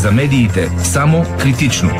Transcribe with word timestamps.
За 0.00 0.10
медиите 0.10 0.70
само 0.82 1.26
критично. 1.38 1.90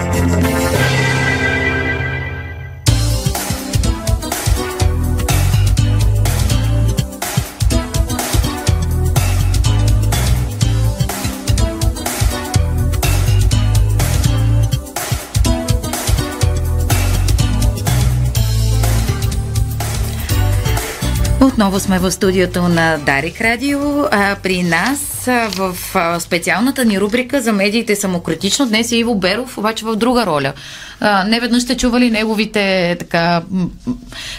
Отново 21.61 21.81
сме 21.81 21.99
в 21.99 22.11
студиото 22.11 22.63
на 22.63 22.99
Дарик 22.99 23.41
Радио. 23.41 23.81
А, 24.11 24.37
при 24.43 24.63
нас 24.63 25.25
в 25.57 25.77
специалната 26.21 26.85
ни 26.85 27.01
рубрика 27.01 27.43
за 27.43 27.53
медиите 27.53 27.97
самокритично 27.97 28.67
днес 28.67 28.93
е 28.93 28.97
Иво 28.97 29.15
Беров, 29.15 29.59
обаче 29.59 29.85
в 29.85 29.97
друга 29.97 30.27
роля. 30.27 30.53
А, 31.01 31.25
не 31.25 31.41
веднъж 31.41 31.63
сте 31.63 31.77
чували 31.77 32.11
неговите 32.11 32.97
така 32.99 33.43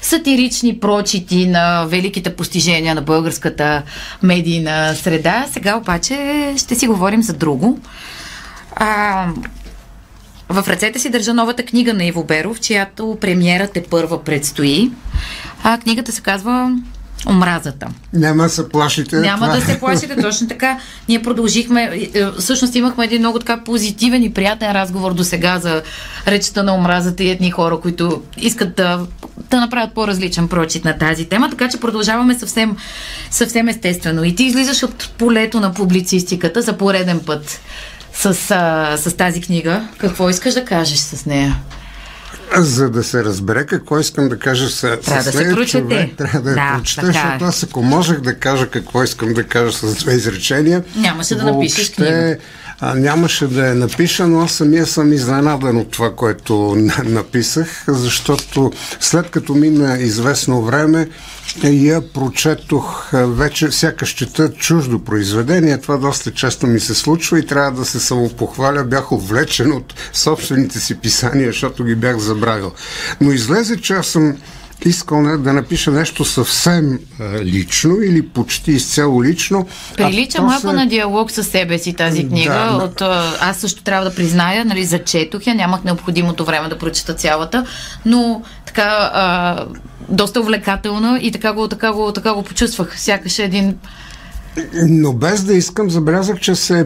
сатирични 0.01 0.79
прочити 0.79 1.47
на 1.47 1.85
великите 1.85 2.35
постижения 2.35 2.95
на 2.95 3.01
българската 3.01 3.83
медийна 4.23 4.95
среда. 4.95 5.45
Сега 5.51 5.77
обаче 5.77 6.53
ще 6.57 6.75
си 6.75 6.87
говорим 6.87 7.23
за 7.23 7.33
друго. 7.33 7.79
А, 8.75 9.27
в 10.49 10.67
ръцете 10.67 10.99
си 10.99 11.09
държа 11.09 11.33
новата 11.33 11.65
книга 11.65 11.93
на 11.93 12.05
Иво 12.05 12.23
Беров, 12.23 12.59
чиято 12.59 13.17
премиера 13.21 13.67
те 13.67 13.83
първа 13.83 14.23
предстои. 14.23 14.91
А 15.63 15.77
книгата 15.77 16.11
се 16.11 16.21
казва 16.21 16.71
омразата. 17.29 17.87
Няма 18.13 18.43
да 18.43 18.49
се 18.49 18.69
плашите. 18.69 19.15
Няма 19.15 19.45
това. 19.45 19.55
да 19.55 19.65
се 19.65 19.79
плашите, 19.79 20.21
точно 20.21 20.47
така. 20.47 20.79
Ние 21.09 21.21
продължихме, 21.21 22.09
е, 22.13 22.25
всъщност 22.39 22.75
имахме 22.75 23.05
един 23.05 23.19
много 23.19 23.39
така 23.39 23.63
позитивен 23.63 24.23
и 24.23 24.33
приятен 24.33 24.71
разговор 24.71 25.13
до 25.13 25.23
сега 25.23 25.59
за 25.59 25.81
речта 26.27 26.63
на 26.63 26.75
омразата 26.75 27.23
и 27.23 27.29
едни 27.29 27.51
хора, 27.51 27.79
които 27.79 28.21
искат 28.37 28.75
да, 28.75 29.05
да 29.49 29.59
направят 29.59 29.93
по-различен 29.93 30.47
прочит 30.47 30.85
на 30.85 30.97
тази 30.97 31.25
тема, 31.25 31.49
така 31.49 31.69
че 31.69 31.79
продължаваме 31.79 32.39
съвсем, 32.39 32.77
съвсем 33.31 33.67
естествено. 33.67 34.23
И 34.23 34.35
ти 34.35 34.43
излизаш 34.43 34.83
от 34.83 35.09
полето 35.17 35.59
на 35.59 35.73
публицистиката 35.73 36.61
за 36.61 36.77
пореден 36.77 37.19
път 37.25 37.61
с, 38.13 38.51
а, 38.51 38.97
с 38.97 39.17
тази 39.17 39.41
книга. 39.41 39.87
Какво 39.97 40.29
искаш 40.29 40.53
да 40.53 40.65
кажеш 40.65 40.99
с 40.99 41.25
нея? 41.25 41.59
За 42.57 42.89
да 42.89 43.03
се 43.03 43.23
разбере 43.23 43.65
какво 43.65 43.99
искам 43.99 44.29
да 44.29 44.39
кажа 44.39 44.69
с, 44.69 44.81
трябва 45.05 45.23
с 45.23 45.31
да 45.31 45.43
нея, 45.43 45.65
човек 45.65 46.17
трябва 46.17 46.41
да, 46.41 46.53
да 46.53 46.61
я 46.61 46.77
прочете, 46.77 47.01
така. 47.01 47.09
Е. 47.09 47.13
защото 47.13 47.45
аз 47.45 47.63
ако 47.63 47.81
можех 47.81 48.19
да 48.19 48.35
кажа 48.35 48.69
какво 48.69 49.03
искам 49.03 49.33
да 49.33 49.43
кажа 49.43 49.71
с 49.71 49.95
две 49.95 50.13
изречения, 50.13 50.83
нямаше 50.95 51.35
да 51.35 51.43
напишеш 51.43 51.91
книга. 51.91 52.37
А, 52.83 52.95
нямаше 52.95 53.47
да 53.47 53.67
я 53.67 53.75
напиша, 53.75 54.27
но 54.27 54.41
аз 54.41 54.51
самия 54.51 54.85
съм 54.87 55.13
изненадан 55.13 55.77
от 55.77 55.91
това, 55.91 56.15
което 56.15 56.75
написах, 57.05 57.83
защото 57.87 58.71
след 58.99 59.29
като 59.29 59.53
мина 59.53 59.97
известно 59.99 60.61
време, 60.61 61.09
я 61.63 62.13
прочетох 62.13 63.09
вече, 63.13 63.71
сякаш 63.71 64.09
чета 64.09 64.53
чуждо 64.53 65.03
произведение. 65.03 65.81
Това 65.81 65.97
доста 65.97 66.31
често 66.31 66.67
ми 66.67 66.79
се 66.79 66.95
случва 66.95 67.39
и 67.39 67.45
трябва 67.45 67.71
да 67.79 67.85
се 67.85 67.99
самопохваля. 67.99 68.83
Бях 68.83 69.11
увлечен 69.11 69.71
от 69.71 69.93
собствените 70.13 70.79
си 70.79 70.95
писания, 70.95 71.47
защото 71.47 71.83
ги 71.83 71.95
бях 71.95 72.17
забравил. 72.17 72.71
Но 73.21 73.31
излезе, 73.31 73.81
че 73.81 73.93
аз 73.93 74.07
съм 74.07 74.37
искал 74.85 75.37
да 75.37 75.53
напиша 75.53 75.91
нещо 75.91 76.25
съвсем 76.25 76.99
а, 77.19 77.39
лично 77.43 78.01
или 78.01 78.27
почти 78.27 78.71
изцяло 78.71 79.23
лично. 79.23 79.67
Прилича 79.97 80.41
малко 80.41 80.61
се... 80.61 80.73
на 80.73 80.87
диалог 80.87 81.31
с 81.31 81.43
себе 81.43 81.77
си 81.77 81.93
тази 81.93 82.27
книга. 82.27 82.53
Да, 82.53 82.83
от, 82.85 83.01
аз 83.41 83.57
също 83.57 83.83
трябва 83.83 84.09
да 84.09 84.15
призная, 84.15 84.65
нали, 84.65 84.85
зачетох 84.85 85.47
я, 85.47 85.55
нямах 85.55 85.83
необходимото 85.83 86.45
време 86.45 86.69
да 86.69 86.77
прочета 86.77 87.13
цялата, 87.13 87.65
но 88.05 88.41
така 88.65 89.11
а, 89.13 89.65
доста 90.09 90.39
увлекателна 90.39 91.19
и 91.21 91.31
така 91.31 91.53
го, 91.53 91.67
така 91.67 91.91
го, 91.91 92.11
така 92.11 92.33
го 92.33 92.43
почувствах. 92.43 92.99
Сякаш 92.99 93.39
един 93.39 93.75
но 94.73 95.13
без 95.13 95.43
да 95.43 95.53
искам, 95.53 95.89
забелязах, 95.89 96.39
че 96.39 96.55
се 96.55 96.79
е 96.79 96.85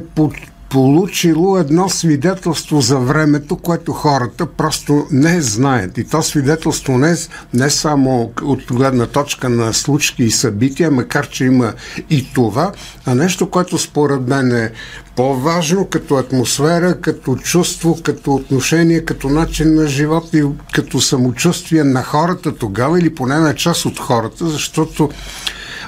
получило 0.75 1.57
едно 1.57 1.89
свидетелство 1.89 2.81
за 2.81 2.99
времето, 2.99 3.57
което 3.57 3.93
хората 3.93 4.45
просто 4.45 5.07
не 5.11 5.41
знаят. 5.41 5.97
И 5.97 6.03
то 6.03 6.21
свидетелство 6.21 6.97
не, 6.97 7.15
не 7.53 7.69
само 7.69 8.31
от 8.41 8.63
гледна 8.71 9.05
точка 9.05 9.49
на 9.49 9.73
случки 9.73 10.23
и 10.23 10.31
събития, 10.31 10.91
макар 10.91 11.29
че 11.29 11.45
има 11.45 11.73
и 12.09 12.33
това, 12.33 12.71
а 13.05 13.15
нещо, 13.15 13.49
което 13.49 13.77
според 13.77 14.27
мен 14.27 14.51
е 14.51 14.71
по-важно 15.15 15.85
като 15.85 16.15
атмосфера, 16.15 17.01
като 17.01 17.35
чувство, 17.35 17.97
като 18.03 18.33
отношение, 18.35 19.05
като 19.05 19.29
начин 19.29 19.75
на 19.75 19.87
живот 19.87 20.33
и 20.33 20.43
като 20.73 21.01
самочувствие 21.01 21.83
на 21.83 22.03
хората 22.03 22.55
тогава 22.55 22.99
или 22.99 23.15
поне 23.15 23.35
на 23.35 23.55
част 23.55 23.85
от 23.85 23.99
хората, 23.99 24.47
защото 24.49 25.09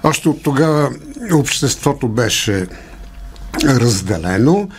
още 0.03 0.29
от 0.29 0.43
тогава 0.43 0.89
обществото 1.33 2.07
беше 2.07 2.67
разделено 3.65 4.69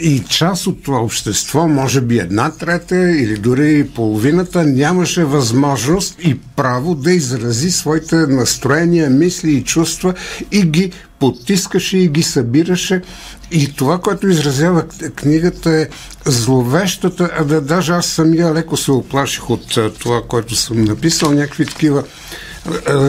и 0.00 0.22
част 0.28 0.66
от 0.66 0.82
това 0.82 0.98
общество, 0.98 1.68
може 1.68 2.00
би 2.00 2.18
една 2.18 2.50
трета 2.50 3.10
или 3.10 3.36
дори 3.36 3.88
половината, 3.94 4.64
нямаше 4.64 5.24
възможност 5.24 6.16
и 6.22 6.38
право 6.56 6.94
да 6.94 7.12
изрази 7.12 7.70
своите 7.70 8.16
настроения, 8.16 9.10
мисли 9.10 9.52
и 9.52 9.64
чувства 9.64 10.14
и 10.52 10.62
ги 10.62 10.92
потискаше 11.18 11.98
и 11.98 12.08
ги 12.08 12.22
събираше. 12.22 13.02
И 13.50 13.72
това, 13.72 13.98
което 13.98 14.28
изразява 14.28 14.84
книгата 15.16 15.70
е 15.70 15.88
зловещата, 16.24 17.30
а 17.38 17.44
да 17.44 17.60
даже 17.60 17.92
аз 17.92 18.06
самия 18.06 18.54
леко 18.54 18.76
се 18.76 18.92
оплаших 18.92 19.50
от 19.50 19.78
това, 19.98 20.22
което 20.28 20.56
съм 20.56 20.84
написал, 20.84 21.32
някакви 21.32 21.66
такива 21.66 22.04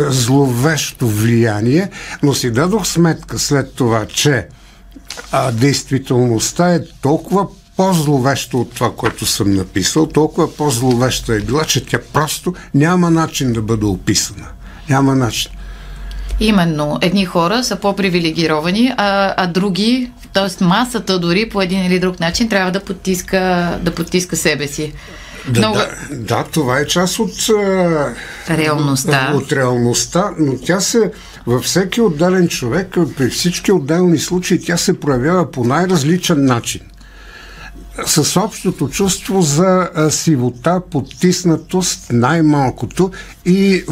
зловещо 0.09 1.07
влияние, 1.07 1.90
но 2.23 2.34
си 2.34 2.51
дадох 2.51 2.88
сметка 2.88 3.40
след 3.40 3.73
това, 3.73 4.06
че 4.06 4.47
а, 5.31 5.51
действителността 5.51 6.73
е 6.73 6.79
толкова 7.01 7.47
по-зловеща 7.78 8.57
от 8.57 8.73
това, 8.73 8.91
което 8.95 9.25
съм 9.25 9.53
написал, 9.53 10.06
толкова 10.06 10.56
по-зловеща 10.56 11.35
е 11.35 11.40
била, 11.40 11.63
че 11.63 11.85
тя 11.85 12.00
просто 12.13 12.53
няма 12.73 13.12
начин 13.12 13.53
да 13.53 13.62
бъде 13.62 13.85
описана. 13.85 14.47
Няма 14.90 15.16
начин. 15.16 15.51
Именно. 16.39 17.00
Едни 17.01 17.25
хора 17.25 17.63
са 17.63 17.75
по-привилегировани, 17.75 18.94
а, 18.97 19.34
а 19.38 19.47
други, 19.47 20.12
т.е. 20.34 20.63
масата 20.63 21.19
дори 21.19 21.50
по 21.50 21.62
един 21.62 21.85
или 21.85 22.00
друг 22.00 22.19
начин 22.19 22.50
трябва 22.50 22.72
да 22.72 22.79
потиска, 22.79 23.78
да 23.81 23.91
потиска 23.91 24.35
себе 24.35 24.68
си. 24.68 24.94
Да, 25.49 25.59
Много... 25.59 25.77
да, 25.77 26.15
да, 26.15 26.43
това 26.43 26.79
е 26.79 26.85
част 26.85 27.19
от 27.19 27.33
реалността. 28.49 29.31
От 29.35 29.51
реалността, 29.51 30.31
но 30.39 30.57
тя 30.57 30.79
се 30.79 31.11
във 31.47 31.63
всеки 31.63 32.01
отделен 32.01 32.47
човек, 32.47 32.95
при 33.17 33.29
всички 33.29 33.71
отделни 33.71 34.17
случаи, 34.17 34.61
тя 34.61 34.77
се 34.77 34.99
проявява 34.99 35.51
по 35.51 35.63
най-различен 35.63 36.45
начин 36.45 36.81
с 38.05 38.37
общото 38.37 38.89
чувство 38.89 39.41
за 39.41 39.89
сивота, 40.09 40.81
потиснатост, 40.91 42.07
най-малкото 42.11 43.11
и 43.45 43.83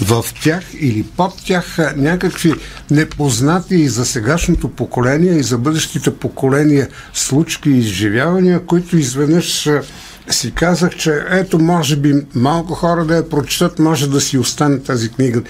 в 0.00 0.24
тях 0.42 0.64
или 0.80 1.02
под 1.02 1.44
тях 1.44 1.78
някакви 1.96 2.54
непознати 2.90 3.74
и 3.74 3.88
за 3.88 4.06
сегашното 4.06 4.68
поколение 4.68 5.32
и 5.32 5.42
за 5.42 5.58
бъдещите 5.58 6.14
поколения 6.14 6.88
случки 7.14 7.70
и 7.70 7.78
изживявания, 7.78 8.66
които 8.66 8.96
изведнъж 8.96 9.68
си 10.30 10.54
казах, 10.54 10.96
че 10.96 11.24
ето, 11.30 11.58
може 11.58 11.96
би 11.96 12.14
малко 12.34 12.74
хора 12.74 13.04
да 13.04 13.16
я 13.16 13.28
прочитат, 13.28 13.78
може 13.78 14.10
да 14.10 14.20
си 14.20 14.38
остане 14.38 14.78
тази 14.78 15.08
книга. 15.08 15.42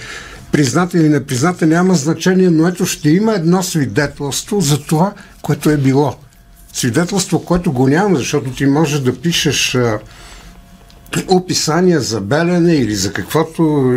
Призната 0.53 0.99
или 0.99 1.09
непризната 1.09 1.67
няма 1.67 1.95
значение, 1.95 2.51
но 2.51 2.69
ето 2.69 2.87
ще 2.87 3.11
има 3.11 3.35
едно 3.35 3.63
свидетелство 3.63 4.61
за 4.61 4.83
това, 4.83 5.13
което 5.43 5.71
е 5.71 5.77
било. 5.77 6.17
Свидетелство, 6.73 7.45
което 7.45 7.73
го 7.73 7.89
няма, 7.89 8.19
защото 8.19 8.51
ти 8.51 8.67
можеш 8.67 9.01
да 9.01 9.21
пишеш 9.21 9.79
описания 11.29 12.01
за 12.01 12.21
белене 12.21 12.75
или 12.75 12.95
за 12.95 13.13
каквото 13.13 13.93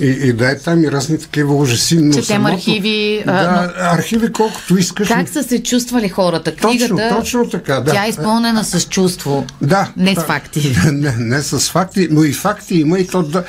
и, 0.00 0.06
и 0.06 0.32
да 0.32 0.50
е 0.50 0.58
там 0.58 0.84
и 0.84 0.90
разни 0.90 1.18
такива 1.18 1.54
ужаси. 1.54 1.96
Но 1.96 2.12
Четем 2.12 2.24
самото, 2.24 2.54
архиви. 2.54 3.22
Да, 3.26 3.72
но... 3.76 3.84
архиви 3.84 4.32
колкото 4.32 4.76
искаш. 4.76 5.08
Как 5.08 5.28
са 5.28 5.42
се 5.42 5.62
чувствали 5.62 6.08
хората? 6.08 6.54
Книгата, 6.56 6.96
точно, 6.96 7.16
точно 7.16 7.50
така, 7.50 7.80
да. 7.80 7.92
Тя 7.92 8.06
е 8.06 8.08
изпълнена 8.08 8.64
с 8.64 8.88
чувство. 8.88 9.46
Да. 9.62 9.92
Не 9.96 10.14
да, 10.14 10.20
с 10.20 10.24
факти. 10.24 10.76
Не, 10.92 11.14
не 11.18 11.42
с 11.42 11.70
факти, 11.70 12.08
но 12.10 12.24
и 12.24 12.32
факти 12.32 12.74
има 12.74 12.98
и 12.98 13.06
то, 13.06 13.22
да, 13.22 13.44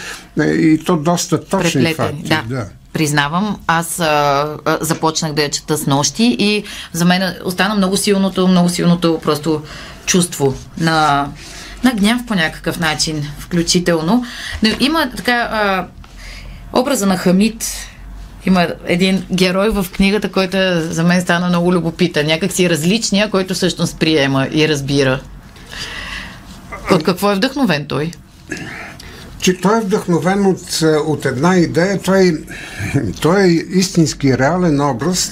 и 0.45 0.83
то 0.85 0.97
доста 0.97 1.45
точни 1.45 1.83
Преплетени, 1.83 1.95
факти. 1.95 2.29
Да. 2.29 2.43
да. 2.55 2.65
Признавам, 2.93 3.57
аз 3.67 3.99
а, 3.99 4.05
а, 4.65 4.77
започнах 4.81 5.33
да 5.33 5.41
я 5.41 5.49
чета 5.49 5.77
с 5.77 5.85
нощи 5.85 6.35
и 6.39 6.63
за 6.93 7.05
мен 7.05 7.33
остана 7.45 7.75
много 7.75 7.97
силното, 7.97 8.47
много 8.47 8.69
силното 8.69 9.19
просто 9.23 9.61
чувство 10.05 10.53
на 10.77 11.27
на 11.83 11.93
гняв 11.93 12.25
по 12.25 12.35
някакъв 12.35 12.79
начин, 12.79 13.27
включително. 13.39 14.25
Но 14.63 14.69
има 14.79 15.09
така 15.15 15.33
а, 15.33 15.87
образа 16.73 17.05
на 17.05 17.17
Хамид, 17.17 17.65
Има 18.45 18.67
един 18.85 19.25
герой 19.31 19.69
в 19.69 19.85
книгата, 19.91 20.31
който 20.31 20.57
е, 20.57 20.81
за 20.81 21.03
мен 21.03 21.21
стана 21.21 21.49
много 21.49 21.73
любопитен. 21.73 22.25
Някак 22.25 22.51
си 22.51 22.69
различния, 22.69 23.29
който 23.29 23.53
всъщност 23.53 23.99
приема 23.99 24.47
и 24.51 24.67
разбира. 24.69 25.19
От 26.91 27.03
какво 27.03 27.31
е 27.31 27.35
вдъхновен 27.35 27.85
той? 27.85 28.11
че 29.41 29.57
той 29.57 29.77
е 29.77 29.81
вдъхновен 29.81 30.45
от, 30.45 30.81
от 31.07 31.25
една 31.25 31.57
идея. 31.57 32.01
Той, 32.01 32.43
той 33.21 33.41
е 33.41 33.63
истински 33.69 34.37
реален 34.37 34.81
образ. 34.81 35.31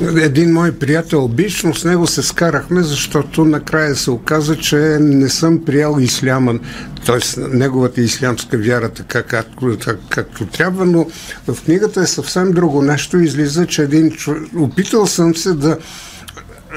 Един 0.00 0.52
мой 0.52 0.72
приятел 0.72 1.28
биш, 1.28 1.62
но 1.62 1.74
с 1.74 1.84
него 1.84 2.06
се 2.06 2.22
скарахме, 2.22 2.82
защото 2.82 3.44
накрая 3.44 3.96
се 3.96 4.10
оказа, 4.10 4.56
че 4.56 4.76
не 5.00 5.28
съм 5.28 5.64
приял 5.64 5.96
исляма, 6.00 6.58
т.е. 7.06 7.40
неговата 7.40 8.00
ислямска 8.00 8.58
вяра 8.58 8.88
така 8.88 9.22
както, 9.22 9.76
так, 9.76 9.98
както 10.08 10.46
трябва, 10.46 10.86
но 10.86 11.06
в 11.48 11.64
книгата 11.64 12.00
е 12.00 12.06
съвсем 12.06 12.52
друго 12.52 12.82
нещо. 12.82 13.18
Излиза, 13.18 13.66
че 13.66 13.82
един 13.82 14.10
човек... 14.10 14.42
Опитал 14.56 15.06
съм 15.06 15.36
се 15.36 15.52
да, 15.52 15.78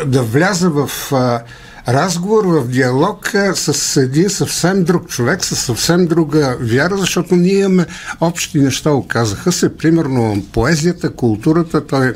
да 0.05 0.21
вляза 0.21 0.69
в 0.69 0.89
а, 1.11 1.41
разговор, 1.87 2.45
в 2.45 2.67
диалог 2.67 3.31
с 3.53 3.97
един 4.01 4.29
съвсем 4.29 4.83
друг 4.83 5.07
човек, 5.07 5.45
с 5.45 5.55
съвсем 5.55 6.07
друга 6.07 6.57
вяра, 6.59 6.97
защото 6.97 7.35
ние 7.35 7.59
имаме 7.59 7.85
общи 8.21 8.59
неща, 8.59 8.91
оказаха 8.91 9.51
се, 9.51 9.77
примерно 9.77 10.43
поезията, 10.53 11.13
културата, 11.13 11.87
той 11.87 12.13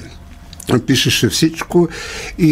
пишеше 0.85 1.29
всичко 1.29 1.87
и, 2.39 2.51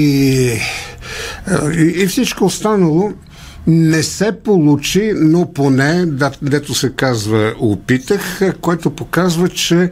и, 1.78 1.94
и 1.96 2.08
всичко 2.08 2.46
останало 2.46 3.14
не 3.68 4.04
се 4.04 4.32
получи, 4.44 5.14
но 5.16 5.54
поне, 5.54 6.06
дето 6.42 6.74
се 6.74 6.90
казва, 6.90 7.54
опитах, 7.60 8.42
което 8.62 8.90
показва, 8.90 9.50
че 9.50 9.90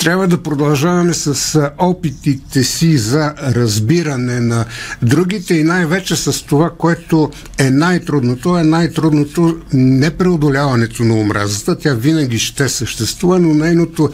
трябва 0.00 0.28
да 0.28 0.42
продължаваме 0.42 1.14
с 1.14 1.60
опитите 1.78 2.64
си 2.64 2.98
за 2.98 3.34
разбиране 3.38 4.40
на 4.40 4.64
другите 5.02 5.54
и 5.54 5.64
най-вече 5.64 6.16
с 6.16 6.44
това, 6.46 6.70
което 6.78 7.30
е 7.58 7.70
най-трудното. 7.70 8.58
Е 8.58 8.62
най-трудното 8.62 9.58
не 9.72 10.10
преодоляването 10.10 11.04
на 11.04 11.14
омразата. 11.14 11.78
Тя 11.78 11.94
винаги 11.94 12.38
ще 12.38 12.68
съществува, 12.68 13.38
но 13.38 13.54
нейното 13.54 14.10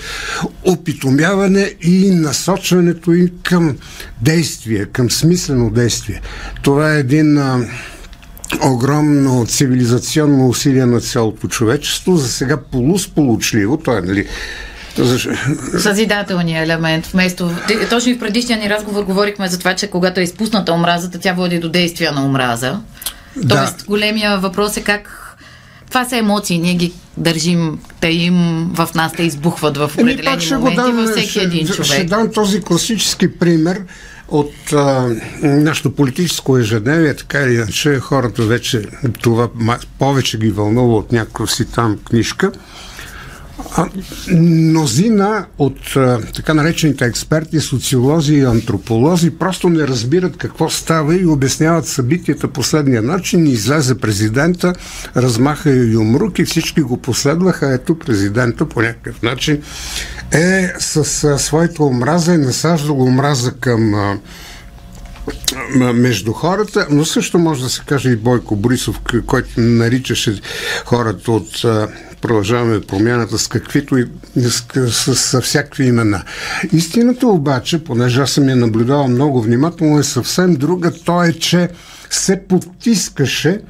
опитомяване 0.64 1.74
и 1.82 2.10
насочването 2.10 3.12
и 3.12 3.32
към 3.42 3.76
действие, 4.22 4.84
към 4.84 5.10
смислено 5.10 5.70
действие. 5.70 6.20
Това 6.62 6.94
е 6.94 7.00
един 7.00 7.38
огромно 8.62 9.46
цивилизационно 9.46 10.48
усилие 10.48 10.86
на 10.86 11.00
цялото 11.00 11.48
човечество. 11.48 12.16
За 12.16 12.28
сега 12.28 12.56
полусполучливо, 12.56 13.76
то 13.76 13.98
е, 13.98 14.00
нали, 14.00 14.26
Съзидателния 15.78 16.62
елемент. 16.62 17.06
Вместо, 17.06 17.50
точно 17.90 18.12
и 18.12 18.14
в 18.14 18.18
предишния 18.18 18.58
ни 18.58 18.70
разговор 18.70 19.02
говорихме 19.02 19.48
за 19.48 19.58
това, 19.58 19.74
че 19.74 19.86
когато 19.86 20.20
е 20.20 20.22
изпусната 20.22 20.72
омразата, 20.72 21.18
тя 21.18 21.32
води 21.32 21.58
до 21.58 21.68
действия 21.68 22.12
на 22.12 22.24
омраза. 22.24 22.80
Да. 23.36 23.56
Тоест, 23.56 23.84
големия 23.86 24.38
въпрос 24.38 24.76
е 24.76 24.82
как 24.82 25.26
това 25.88 26.04
са 26.04 26.16
емоции, 26.16 26.58
ние 26.58 26.74
ги 26.74 26.92
държим, 27.16 27.78
те 28.00 28.08
им 28.08 28.34
в 28.74 28.88
нас, 28.94 29.12
те 29.12 29.22
избухват 29.22 29.76
в 29.76 29.90
определени 29.94 30.46
моменти 30.50 30.76
дам, 30.76 30.96
във 30.96 31.10
всеки 31.10 31.30
ще, 31.30 31.40
един 31.40 31.66
човек. 31.66 31.84
Ще 31.84 32.04
дам 32.04 32.32
този 32.32 32.60
класически 32.60 33.38
пример 33.38 33.82
от 34.28 34.72
а, 34.72 35.14
нашето 35.42 35.94
политическо 35.94 36.58
ежедневие, 36.58 37.14
така 37.14 37.38
или 37.40 37.54
иначе 37.54 37.98
хората 37.98 38.42
вече 38.42 38.82
това 39.20 39.48
повече 39.98 40.38
ги 40.38 40.50
вълнува 40.50 40.94
от 40.94 41.12
някаква 41.12 41.46
си 41.46 41.64
там 41.64 41.98
книжка. 42.04 42.52
Мнозина 44.32 45.46
от 45.58 45.78
така 46.36 46.54
наречените 46.54 47.04
експерти, 47.04 47.60
социолози 47.60 48.34
и 48.34 48.44
антрополози 48.44 49.30
просто 49.30 49.68
не 49.68 49.88
разбират 49.88 50.36
какво 50.36 50.70
става 50.70 51.16
и 51.16 51.26
обясняват 51.26 51.86
събитията 51.86 52.48
последния 52.48 53.02
начин. 53.02 53.46
Излезе 53.46 53.94
президента, 53.98 54.72
размаха 55.16 55.70
и 55.70 55.96
умрук 55.96 56.38
и 56.38 56.44
всички 56.44 56.80
го 56.80 56.96
последваха. 56.96 57.74
Ето 57.74 57.98
президента 57.98 58.68
по 58.68 58.80
някакъв 58.80 59.22
начин 59.22 59.62
е 60.32 60.72
с 60.78 61.38
своята 61.38 61.84
омраза 61.84 62.34
и 62.34 62.38
насажда 62.38 62.92
го 62.92 63.04
омраза 63.04 63.52
към 63.52 63.94
между 65.94 66.32
хората, 66.32 66.86
но 66.90 67.04
също 67.04 67.38
може 67.38 67.62
да 67.62 67.68
се 67.68 67.82
каже 67.86 68.10
и 68.10 68.16
Бойко 68.16 68.56
Борисов, 68.56 69.00
който 69.26 69.60
наричаше 69.60 70.40
хората 70.84 71.32
от 71.32 71.64
продължаваме 72.20 72.80
промяната 72.80 73.38
с 73.38 73.48
каквито 73.48 73.98
и 73.98 74.06
с, 74.36 74.64
с, 75.14 75.40
всякакви 75.40 75.84
имена. 75.84 76.22
Истината 76.72 77.26
обаче, 77.26 77.84
понеже 77.84 78.20
аз 78.20 78.30
съм 78.30 78.48
я 78.48 78.56
наблюдавал 78.56 79.08
много 79.08 79.42
внимателно, 79.42 79.98
е 79.98 80.02
съвсем 80.02 80.54
друга. 80.54 80.92
То 81.04 81.24
е, 81.24 81.32
че 81.32 81.68
се 82.10 82.42
потискаше 82.48 83.60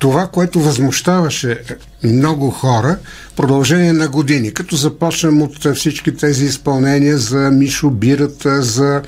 това, 0.00 0.26
което 0.26 0.60
възмущаваше 0.60 1.60
много 2.04 2.50
хора 2.50 2.96
продължение 3.36 3.92
на 3.92 4.08
години, 4.08 4.54
като 4.54 4.76
започнем 4.76 5.42
от 5.42 5.74
всички 5.74 6.16
тези 6.16 6.44
изпълнения 6.44 7.18
за 7.18 7.38
Мишо 7.38 7.90
Бирата, 7.90 8.62
за 8.62 9.02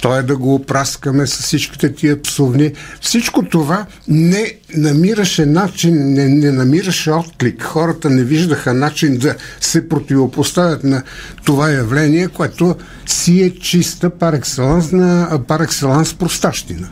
той 0.00 0.22
да 0.22 0.36
го 0.36 0.54
опраскаме 0.54 1.26
с 1.26 1.42
всичките 1.42 1.94
тия 1.94 2.22
псовни. 2.22 2.72
Всичко 3.00 3.42
това 3.42 3.86
не 4.08 4.52
намираше 4.76 5.46
начин, 5.46 6.12
не, 6.12 6.28
не 6.28 6.52
намираше 6.52 7.10
отклик. 7.10 7.62
Хората 7.62 8.10
не 8.10 8.24
виждаха 8.24 8.74
начин 8.74 9.16
да 9.18 9.34
се 9.60 9.88
противопоставят 9.88 10.84
на 10.84 11.02
това 11.44 11.70
явление, 11.70 12.28
което 12.28 12.76
си 13.06 13.42
е 13.42 13.50
чиста 13.50 14.10
парекселанс 14.10 14.92
на 14.92 15.40
парекселанс 15.48 16.14
простащина, 16.14 16.88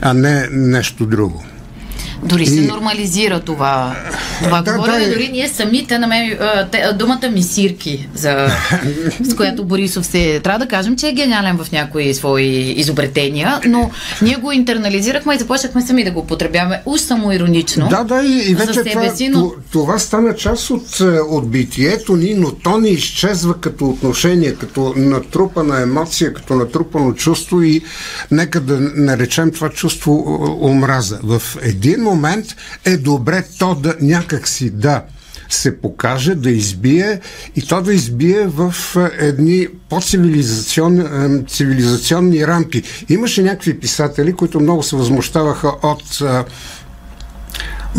а 0.00 0.14
не 0.14 0.48
нещо 0.50 1.06
друго. 1.06 1.44
Дори 2.22 2.46
се 2.46 2.60
и... 2.60 2.66
нормализира 2.66 3.40
това. 3.40 3.96
Това 4.42 4.62
да, 4.62 4.72
говорене, 4.72 5.04
да, 5.04 5.12
дори 5.12 5.28
ние 5.32 5.48
самите 5.48 5.98
на 5.98 6.06
мен, 6.06 6.38
думата 6.94 7.28
мисирки, 7.32 8.08
за, 8.14 8.48
с 9.20 9.36
която 9.36 9.64
Борисов 9.64 10.06
се... 10.06 10.40
Трябва 10.40 10.58
да 10.58 10.68
кажем, 10.68 10.96
че 10.96 11.08
е 11.08 11.12
гениален 11.12 11.56
в 11.56 11.72
някои 11.72 12.14
свои 12.14 12.74
изобретения, 12.76 13.60
но 13.66 13.90
ние 14.22 14.36
го 14.36 14.52
интернализирахме 14.52 15.34
и 15.34 15.38
започнахме 15.38 15.82
сами 15.82 16.04
да 16.04 16.10
го 16.10 16.20
употребяваме 16.20 16.82
уж 16.86 17.00
самоиронично. 17.00 17.88
Да, 17.88 18.04
да, 18.04 18.22
и, 18.22 18.50
и 18.50 18.54
вече 18.54 18.84
това, 18.84 19.16
си, 19.16 19.28
но... 19.28 19.52
това 19.72 19.98
стана 19.98 20.34
част 20.34 20.70
от, 20.70 21.00
от 21.30 21.50
битието 21.50 22.16
ни, 22.16 22.34
но 22.34 22.52
то 22.52 22.78
не 22.78 22.88
изчезва 22.88 23.54
като 23.60 23.88
отношение, 23.88 24.54
като 24.54 24.94
натрупана 24.96 25.80
емоция, 25.80 26.34
като 26.34 26.54
натрупано 26.54 27.12
чувство 27.12 27.62
и 27.62 27.80
нека 28.30 28.60
да 28.60 28.78
наречем 28.80 29.50
това 29.50 29.68
чувство 29.68 30.40
омраза. 30.62 31.18
В 31.22 31.42
един 31.62 32.07
момент 32.10 32.46
е 32.84 32.96
добре 32.96 33.44
то 33.58 33.74
да 33.74 33.96
някакси 34.00 34.70
да 34.70 35.02
се 35.48 35.80
покаже, 35.80 36.34
да 36.34 36.50
избие 36.50 37.20
и 37.56 37.62
то 37.62 37.82
да 37.82 37.94
избие 37.94 38.46
в 38.46 38.74
едни 39.18 39.66
по-цивилизационни 39.88 41.44
цивилизационни 41.46 42.46
рамки. 42.46 42.82
Имаше 43.08 43.42
някакви 43.42 43.80
писатели, 43.80 44.32
които 44.32 44.60
много 44.60 44.82
се 44.82 44.96
възмущаваха 44.96 45.72
от 45.82 46.22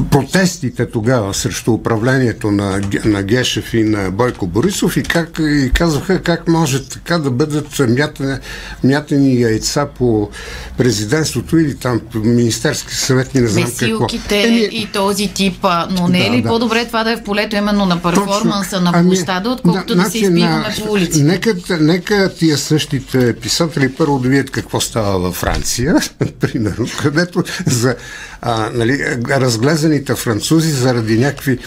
протестите 0.03 0.91
тогава 0.91 1.33
срещу 1.33 1.73
управлението 1.73 2.51
на, 2.51 2.81
на 3.05 3.23
Гешев 3.23 3.73
и 3.73 3.83
на 3.83 4.11
Бойко 4.11 4.47
Борисов 4.47 4.97
и, 4.97 5.03
как, 5.03 5.39
и 5.39 5.71
казваха 5.73 6.21
как 6.21 6.47
може 6.47 6.83
така 6.83 7.17
да 7.17 7.31
бъдат 7.31 7.79
мятани, 7.89 8.37
мятани 8.83 9.41
яйца 9.41 9.87
по 9.97 10.29
президентството 10.77 11.57
или 11.57 11.75
там 11.75 12.01
по 12.11 12.17
Министерски 12.17 12.95
съвет, 12.95 13.35
не 13.35 13.47
знам 13.47 13.63
Месилките 13.63 14.17
какво. 14.19 14.35
Еми, 14.35 14.69
и 14.71 14.89
този 14.93 15.27
тип, 15.27 15.65
но 15.89 16.07
не 16.07 16.25
е 16.25 16.29
да, 16.29 16.35
ли 16.35 16.41
да. 16.41 16.49
по-добре 16.49 16.85
това 16.85 17.03
да 17.03 17.11
е 17.11 17.17
в 17.17 17.23
полето 17.23 17.55
именно 17.55 17.85
на 17.85 18.01
перформанса 18.01 18.69
Точно. 18.69 18.91
на 18.91 18.91
ами, 18.93 19.07
площада, 19.09 19.49
отколкото 19.49 19.95
да, 19.95 20.03
да 20.03 20.11
се 20.11 20.17
значи 20.17 20.25
избиваме 20.25 20.75
по 20.85 20.91
улиците? 20.91 21.23
Нека, 21.23 21.55
нека 21.79 22.33
тия 22.33 22.57
същите 22.57 23.35
писатели 23.35 23.93
първо 23.93 24.19
да 24.19 24.29
видят 24.29 24.49
какво 24.49 24.81
става 24.81 25.19
във 25.19 25.35
Франция, 25.35 25.95
примерно, 26.39 26.87
където 27.01 27.43
за 27.65 27.95
а, 28.41 28.69
нали, 28.73 29.17
разглезаните 29.29 30.15
французи 30.15 30.71
заради 30.71 31.17
някакви 31.17 31.57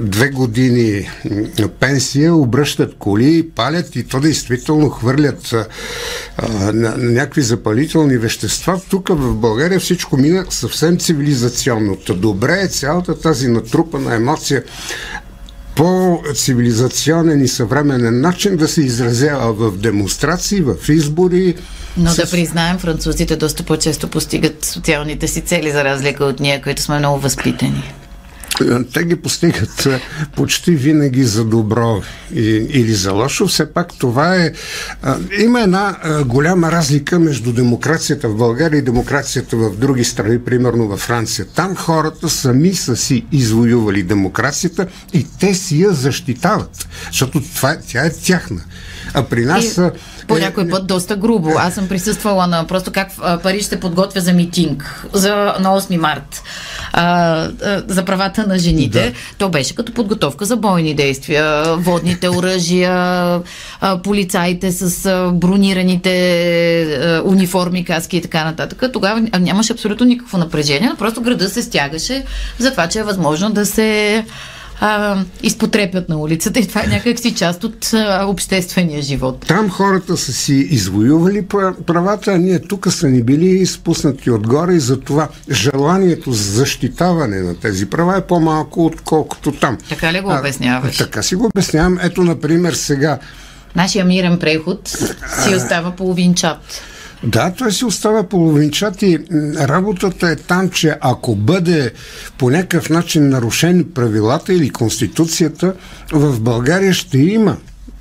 две 0.00 0.28
години 0.28 1.10
пенсия 1.80 2.34
обръщат 2.34 2.94
коли, 2.98 3.48
палят 3.54 3.96
и 3.96 4.04
то 4.04 4.20
действително 4.20 4.88
хвърлят 4.88 5.52
а, 5.52 5.66
на, 6.72 6.96
на 6.96 7.10
някакви 7.10 7.42
запалителни 7.42 8.16
вещества. 8.16 8.80
Тук 8.90 9.08
в 9.08 9.34
България 9.34 9.80
всичко 9.80 10.16
мина 10.16 10.46
съвсем 10.50 10.98
цивилизационно. 10.98 11.96
Добре 12.16 12.60
е 12.60 12.68
цялата 12.68 13.20
тази 13.20 13.48
натрупана 13.48 14.14
емоция 14.14 14.64
по-цивилизационен 15.78 17.44
и 17.44 17.48
съвременен 17.48 18.20
начин 18.20 18.56
да 18.56 18.68
се 18.68 18.80
изразява 18.80 19.52
в 19.52 19.78
демонстрации, 19.78 20.60
в 20.60 20.88
избори, 20.88 21.54
но 21.96 22.10
с... 22.10 22.16
да 22.16 22.30
признаем, 22.30 22.78
французите 22.78 23.36
доста 23.36 23.62
по-често 23.62 24.08
постигат 24.08 24.64
социалните 24.64 25.28
си 25.28 25.40
цели, 25.40 25.70
за 25.70 25.84
разлика 25.84 26.24
от 26.24 26.40
ние, 26.40 26.62
които 26.62 26.82
сме 26.82 26.98
много 26.98 27.18
възпитани. 27.18 27.92
Те 28.94 29.04
ги 29.04 29.16
постигат 29.16 29.88
почти 30.36 30.70
винаги 30.70 31.24
за 31.24 31.44
добро 31.44 32.02
или 32.34 32.94
за 32.94 33.12
лошо. 33.12 33.46
Все 33.46 33.72
пак 33.72 33.98
това 33.98 34.36
е... 34.36 34.52
Има 35.38 35.60
една 35.60 35.96
голяма 36.26 36.72
разлика 36.72 37.18
между 37.18 37.52
демокрацията 37.52 38.28
в 38.28 38.36
България 38.36 38.78
и 38.78 38.82
демокрацията 38.82 39.56
в 39.56 39.76
други 39.76 40.04
страни, 40.04 40.44
примерно 40.44 40.88
във 40.88 41.00
Франция. 41.00 41.46
Там 41.54 41.76
хората 41.76 42.28
сами 42.28 42.74
са 42.74 42.96
си 42.96 43.26
извоювали 43.32 44.02
демокрацията 44.02 44.86
и 45.12 45.26
те 45.40 45.54
си 45.54 45.80
я 45.80 45.92
защитават, 45.92 46.88
защото 47.06 47.40
това, 47.40 47.76
тя 47.88 48.04
е 48.04 48.12
тяхна. 48.12 48.60
А 49.14 49.22
при 49.22 49.44
нас... 49.44 49.64
И 49.64 49.90
по 50.28 50.36
е, 50.36 50.40
някой 50.40 50.68
път 50.68 50.86
доста 50.86 51.16
грубо. 51.16 51.50
Аз 51.58 51.74
съм 51.74 51.88
присъствала 51.88 52.46
на 52.46 52.66
просто 52.66 52.92
как 52.92 53.08
Париж 53.42 53.64
се 53.64 53.80
подготвя 53.80 54.20
за 54.20 54.32
митинг 54.32 55.04
за, 55.12 55.34
на 55.60 55.80
8 55.80 55.96
март 55.96 56.42
а, 56.92 57.48
за 57.86 58.04
правата 58.04 58.46
на 58.46 58.58
жените. 58.58 59.10
Да. 59.10 59.12
То 59.38 59.48
беше 59.48 59.74
като 59.74 59.92
подготовка 59.92 60.44
за 60.44 60.56
бойни 60.56 60.94
действия. 60.94 61.76
Водните 61.76 62.28
оръжия, 62.28 63.40
полицаите 64.02 64.72
с 64.72 65.12
бронираните 65.34 67.20
униформи, 67.24 67.84
каски 67.84 68.16
и 68.16 68.22
така 68.22 68.44
нататък. 68.44 68.82
Тогава 68.92 69.20
нямаше 69.40 69.72
абсолютно 69.72 70.06
никакво 70.06 70.38
напрежение, 70.38 70.88
но 70.88 70.96
просто 70.96 71.20
града 71.20 71.48
се 71.48 71.62
стягаше 71.62 72.24
за 72.58 72.70
това, 72.70 72.86
че 72.88 72.98
е 72.98 73.02
възможно 73.02 73.50
да 73.50 73.66
се 73.66 74.24
а, 74.80 75.24
изпотрепят 75.42 76.08
на 76.08 76.16
улицата 76.16 76.60
и 76.60 76.68
това 76.68 76.82
е 76.84 76.86
някакси 76.86 77.34
част 77.34 77.64
от 77.64 77.90
а, 77.94 78.24
обществения 78.26 79.02
живот. 79.02 79.44
Там 79.48 79.70
хората 79.70 80.16
са 80.16 80.32
си 80.32 80.54
извоювали 80.54 81.46
правата, 81.86 82.32
а 82.32 82.38
ние 82.38 82.58
тук 82.58 82.92
са 82.92 83.08
ни 83.08 83.22
били 83.22 83.46
изпуснати 83.46 84.30
отгоре 84.30 84.72
и 84.74 84.80
затова 84.80 85.28
желанието 85.50 86.32
за 86.32 86.52
защитаване 86.52 87.40
на 87.40 87.60
тези 87.60 87.90
права 87.90 88.16
е 88.16 88.20
по-малко, 88.20 88.86
отколкото 88.86 89.52
там. 89.52 89.78
Така 89.88 90.12
ли 90.12 90.20
го 90.20 90.34
обясняваш? 90.38 91.00
А, 91.00 91.04
така 91.04 91.22
си 91.22 91.34
го 91.34 91.46
обяснявам. 91.46 91.98
Ето, 92.02 92.24
например, 92.24 92.72
сега 92.72 93.18
Нашия 93.76 94.04
мирен 94.04 94.38
преход 94.38 94.88
си 95.44 95.54
остава 95.54 95.90
половинчат. 95.90 96.82
Да, 97.22 97.52
той 97.58 97.72
си 97.72 97.84
остава 97.84 98.22
половинчат 98.22 99.02
и 99.02 99.18
работата 99.58 100.28
е 100.28 100.36
там, 100.36 100.70
че 100.70 100.96
ако 101.00 101.36
бъде 101.36 101.92
по 102.38 102.50
някакъв 102.50 102.90
начин 102.90 103.28
нарушени 103.28 103.84
правилата 103.84 104.54
или 104.54 104.70
Конституцията, 104.70 105.74
в 106.12 106.40
България 106.40 106.92
ще 106.92 107.18
има 107.18 107.56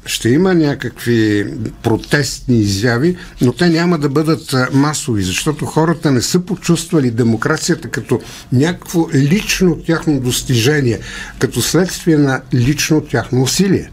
ще 0.08 0.30
има 0.30 0.54
някакви 0.56 1.48
протестни 1.84 2.60
изяви, 2.60 3.18
но 3.42 3.54
те 3.54 3.70
няма 3.70 3.98
да 3.98 4.10
бъдат 4.10 4.56
масови, 4.74 5.24
защото 5.24 5.66
хората 5.66 6.12
не 6.12 6.22
са 6.22 6.40
почувствали 6.40 7.12
демокрацията 7.12 7.88
като 7.88 8.22
някакво 8.52 9.08
лично 9.14 9.78
тяхно 9.78 10.20
достижение, 10.20 11.00
като 11.40 11.62
следствие 11.62 12.18
на 12.18 12.42
лично 12.54 13.02
тяхно 13.02 13.42
усилие. 13.42 13.92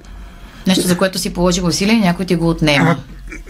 Нещо, 0.66 0.88
за 0.88 0.98
което 0.98 1.18
си 1.18 1.32
положи 1.32 1.60
усилие, 1.60 2.00
някой 2.00 2.26
ти 2.26 2.36
го 2.36 2.48
отнема. 2.48 2.96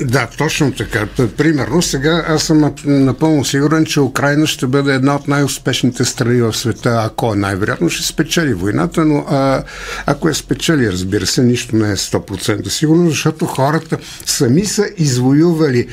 Да, 0.00 0.28
точно 0.38 0.72
така. 0.72 1.06
Примерно 1.36 1.82
сега 1.82 2.24
аз 2.28 2.42
съм 2.42 2.74
напълно 2.84 3.44
сигурен, 3.44 3.84
че 3.86 4.00
Украина 4.00 4.46
ще 4.46 4.66
бъде 4.66 4.94
една 4.94 5.16
от 5.16 5.28
най-успешните 5.28 6.04
страни 6.04 6.40
в 6.40 6.56
света, 6.56 7.02
ако 7.06 7.34
най-вероятно 7.34 7.90
ще 7.90 8.06
спечели 8.06 8.54
войната, 8.54 9.04
но 9.04 9.24
а, 9.28 9.62
ако 10.06 10.28
я 10.28 10.34
спечели, 10.34 10.92
разбира 10.92 11.26
се, 11.26 11.42
нищо 11.42 11.76
не 11.76 11.90
е 11.90 11.96
100% 11.96 12.68
сигурно, 12.68 13.10
защото 13.10 13.46
хората 13.46 13.98
сами 14.26 14.64
са 14.64 14.86
извоювали 14.96 15.88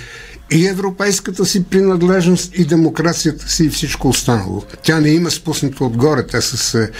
и 0.52 0.68
европейската 0.68 1.46
си 1.46 1.64
принадлежност, 1.64 2.52
и 2.58 2.66
демокрацията 2.66 3.50
си, 3.50 3.66
и 3.66 3.70
всичко 3.70 4.10
останало. 4.10 4.64
Тя 4.84 5.00
не 5.00 5.10
има 5.10 5.32
спуснато 5.32 5.86
отгоре. 5.86 6.28
Те 6.28 6.42
са 6.42 6.58
се... 6.58 6.92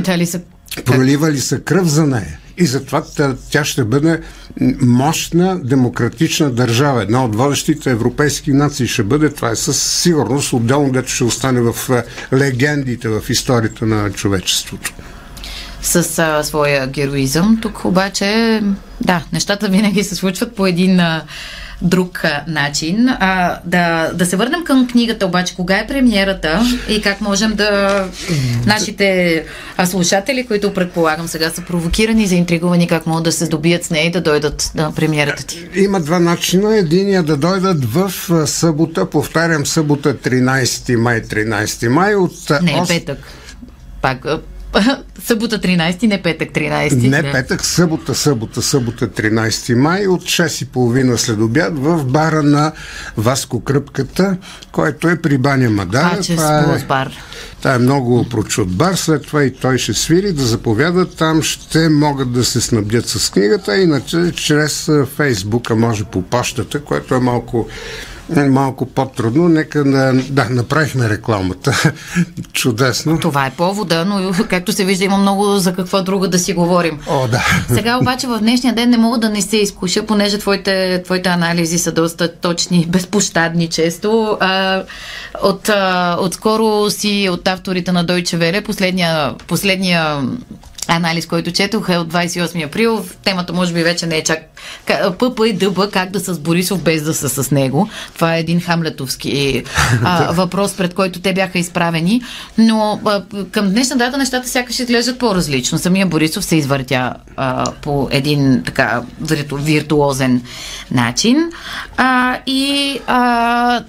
Дали 0.00 0.26
са 0.26 0.40
проливали 0.84 1.40
са 1.40 1.60
кръв 1.60 1.88
за 1.88 2.06
нея. 2.06 2.39
И 2.58 2.66
затова 2.66 3.02
тя 3.50 3.64
ще 3.64 3.84
бъде 3.84 4.20
мощна 4.80 5.60
демократична 5.64 6.50
държава. 6.50 7.02
Една 7.02 7.24
от 7.24 7.36
водещите 7.36 7.90
европейски 7.90 8.52
нации 8.52 8.86
ще 8.86 9.02
бъде. 9.02 9.30
Това 9.30 9.50
е 9.50 9.56
със 9.56 9.82
сигурност 9.82 10.52
отделно, 10.52 10.92
дето 10.92 11.08
ще 11.08 11.24
остане 11.24 11.60
в 11.60 11.90
е, 11.90 12.04
легендите, 12.36 13.08
в 13.08 13.22
историята 13.30 13.86
на 13.86 14.10
човечеството 14.10 14.92
с 15.82 16.18
а, 16.18 16.44
своя 16.44 16.86
героизъм. 16.86 17.58
Тук 17.62 17.84
обаче, 17.84 18.62
да, 19.00 19.22
нещата 19.32 19.68
винаги 19.68 20.04
се 20.04 20.14
случват 20.14 20.56
по 20.56 20.66
един 20.66 21.00
а, 21.00 21.24
друг 21.82 22.22
начин. 22.46 23.08
А, 23.08 23.58
да, 23.64 24.10
да 24.14 24.26
се 24.26 24.36
върнем 24.36 24.64
към 24.64 24.88
книгата, 24.88 25.26
обаче, 25.26 25.54
кога 25.54 25.78
е 25.78 25.86
премиерата 25.86 26.62
и 26.88 27.00
как 27.00 27.20
можем 27.20 27.54
да 27.54 28.04
нашите 28.66 29.44
слушатели, 29.84 30.46
които 30.46 30.74
предполагам 30.74 31.28
сега 31.28 31.50
са 31.50 31.62
провокирани, 31.62 32.26
заинтригувани, 32.26 32.88
как 32.88 33.06
могат 33.06 33.24
да 33.24 33.32
се 33.32 33.46
добият 33.46 33.84
с 33.84 33.90
нея 33.90 34.06
и 34.06 34.10
да 34.10 34.20
дойдат 34.20 34.70
на 34.74 34.92
премиерата 34.94 35.46
ти? 35.46 35.68
Има 35.74 36.00
два 36.00 36.18
начина. 36.18 36.76
Единия 36.76 37.22
да 37.22 37.36
дойдат 37.36 37.84
в 37.84 38.12
събота, 38.46 39.10
повтарям, 39.10 39.66
събота 39.66 40.14
13 40.14 40.96
май, 40.96 41.22
13 41.22 41.88
май 41.88 42.14
от... 42.14 42.32
Не, 42.62 42.72
е 42.72 42.82
петък. 42.88 43.18
Пак 44.02 44.26
събота 45.24 45.58
13, 45.58 46.06
не 46.06 46.22
петък 46.22 46.48
13. 46.48 47.08
Не 47.08 47.22
да. 47.22 47.32
петък, 47.32 47.64
събота, 47.64 48.14
събота, 48.14 48.62
събота 48.62 49.08
13 49.08 49.74
май 49.74 50.06
от 50.06 50.22
6.30 50.22 51.16
след 51.16 51.40
обяд 51.40 51.78
в 51.78 52.04
бара 52.04 52.42
на 52.42 52.72
Васко 53.16 53.60
Кръпката, 53.60 54.36
който 54.72 55.08
е 55.08 55.22
при 55.22 55.38
Баня 55.38 55.70
Мадара. 55.70 56.16
А, 56.18 56.22
че 56.22 56.36
това 56.36 56.76
е, 56.80 56.84
бар. 56.84 57.10
Това 57.58 57.74
е 57.74 57.78
много 57.78 58.28
прочут 58.28 58.76
бар, 58.76 58.94
след 58.94 59.26
това 59.26 59.44
и 59.44 59.54
той 59.54 59.78
ще 59.78 59.94
свири 59.94 60.32
да 60.32 60.42
заповядат 60.42 61.16
там, 61.16 61.42
ще 61.42 61.88
могат 61.88 62.32
да 62.32 62.44
се 62.44 62.60
снабдят 62.60 63.08
с 63.08 63.30
книгата, 63.30 63.78
иначе 63.78 64.32
чрез 64.36 64.90
Фейсбука, 65.16 65.76
може 65.76 66.04
по 66.04 66.22
почтата, 66.22 66.80
което 66.80 67.14
е 67.14 67.20
малко 67.20 67.68
малко 68.36 68.86
по-трудно. 68.86 69.48
Нека 69.48 69.84
да, 69.84 70.12
да 70.30 70.46
направихме 70.50 71.08
рекламата. 71.08 71.92
Чудесно. 72.52 73.20
Това 73.20 73.46
е 73.46 73.50
повода, 73.50 74.04
но 74.04 74.32
както 74.48 74.72
се 74.72 74.84
вижда 74.84 75.04
има 75.04 75.16
много 75.16 75.56
за 75.56 75.74
какво 75.74 76.02
друго 76.02 76.28
да 76.28 76.38
си 76.38 76.52
говорим. 76.52 77.00
О, 77.08 77.28
да. 77.28 77.44
Сега 77.68 77.98
обаче 77.98 78.26
в 78.26 78.38
днешния 78.38 78.74
ден 78.74 78.90
не 78.90 78.96
мога 78.96 79.18
да 79.18 79.28
не 79.28 79.42
се 79.42 79.56
изкуша, 79.56 80.06
понеже 80.06 80.38
твоите, 80.38 81.02
твоите 81.02 81.28
анализи 81.28 81.78
са 81.78 81.92
доста 81.92 82.32
точни, 82.34 82.86
безпощадни 82.88 83.68
често. 83.68 84.36
А, 84.40 84.82
от, 85.42 85.68
а, 85.68 86.16
отскоро 86.20 86.90
си 86.90 87.28
от 87.32 87.48
авторите 87.48 87.92
на 87.92 88.06
Deutsche 88.06 88.36
Welle, 88.36 88.64
последния, 88.64 89.34
последния 89.46 90.22
анализ, 90.96 91.26
който 91.26 91.52
четох 91.52 91.88
е 91.88 91.98
от 91.98 92.12
28 92.12 92.66
април. 92.66 93.04
Темата 93.24 93.52
може 93.52 93.72
би 93.74 93.82
вече 93.82 94.06
не 94.06 94.16
е 94.16 94.24
чак 94.24 94.38
ПП 95.18 95.40
и 95.46 95.52
ДБ, 95.52 95.90
как 95.92 96.10
да 96.10 96.20
са 96.20 96.34
с 96.34 96.38
Борисов 96.38 96.82
без 96.82 97.02
да 97.02 97.14
са 97.14 97.28
с 97.44 97.50
него. 97.50 97.88
Това 98.14 98.36
е 98.36 98.40
един 98.40 98.60
хамлетовски 98.60 99.62
а, 100.04 100.32
въпрос, 100.32 100.76
пред 100.76 100.94
който 100.94 101.20
те 101.20 101.32
бяха 101.32 101.58
изправени. 101.58 102.22
Но 102.58 103.00
а, 103.04 103.22
към 103.50 103.70
днешна 103.70 103.96
дата 103.96 104.18
нещата 104.18 104.48
сякаш 104.48 104.78
изглеждат 104.78 105.18
по-различно. 105.18 105.78
Самия 105.78 106.06
Борисов 106.06 106.44
се 106.44 106.56
извъртя 106.56 107.14
а, 107.36 107.72
по 107.82 108.08
един 108.10 108.62
така 108.66 109.02
вирту, 109.20 109.56
виртуозен 109.56 110.42
начин. 110.90 111.50
А, 111.96 112.38
и 112.46 112.98
а, 113.06 113.82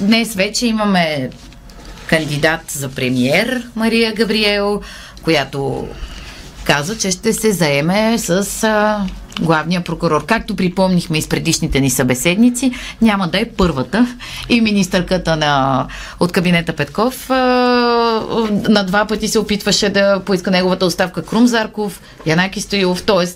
днес 0.00 0.34
вече 0.34 0.66
имаме 0.66 1.30
кандидат 2.06 2.60
за 2.70 2.88
премьер 2.88 3.68
Мария 3.76 4.14
Габриел, 4.14 4.80
която 5.22 5.88
каза, 6.66 6.98
че 6.98 7.10
ще 7.10 7.32
се 7.32 7.52
заеме 7.52 8.18
с 8.18 8.64
а, 8.64 9.06
главния 9.40 9.84
прокурор. 9.84 10.26
Както 10.26 10.56
припомнихме 10.56 11.18
из 11.18 11.28
предишните 11.28 11.80
ни 11.80 11.90
събеседници, 11.90 12.72
няма 13.02 13.28
да 13.28 13.40
е 13.40 13.44
първата. 13.44 14.16
И 14.48 14.60
министърката 14.60 15.36
на, 15.36 15.86
от 16.20 16.32
кабинета 16.32 16.72
Петков 16.72 17.30
а, 17.30 17.34
на 18.68 18.84
два 18.86 19.04
пъти 19.04 19.28
се 19.28 19.38
опитваше 19.38 19.88
да 19.88 20.20
поиска 20.20 20.50
неговата 20.50 20.86
оставка 20.86 21.22
Крум 21.22 21.46
Зарков, 21.46 22.00
Янаки 22.26 22.60
Стоилов, 22.60 23.02
т.е. 23.02 23.26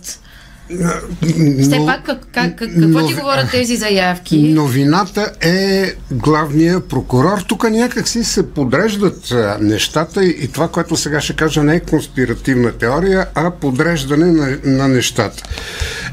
Все 1.60 1.86
пак, 1.86 2.04
как, 2.04 2.26
как, 2.32 2.56
какво 2.58 3.00
но, 3.00 3.06
ти 3.06 3.14
говорят 3.14 3.50
тези 3.50 3.76
заявки? 3.76 4.38
Новината 4.38 5.32
е 5.40 5.94
главния 6.10 6.80
прокурор. 6.80 7.38
Тук 7.48 7.70
някак 7.70 8.08
си 8.08 8.24
се 8.24 8.50
подреждат 8.50 9.34
нещата 9.60 10.24
и 10.24 10.48
това, 10.48 10.68
което 10.68 10.96
сега 10.96 11.20
ще 11.20 11.36
кажа, 11.36 11.62
не 11.62 11.74
е 11.74 11.80
конспиративна 11.80 12.72
теория, 12.72 13.26
а 13.34 13.50
подреждане 13.50 14.32
на, 14.32 14.58
на 14.64 14.88
нещата. 14.88 15.42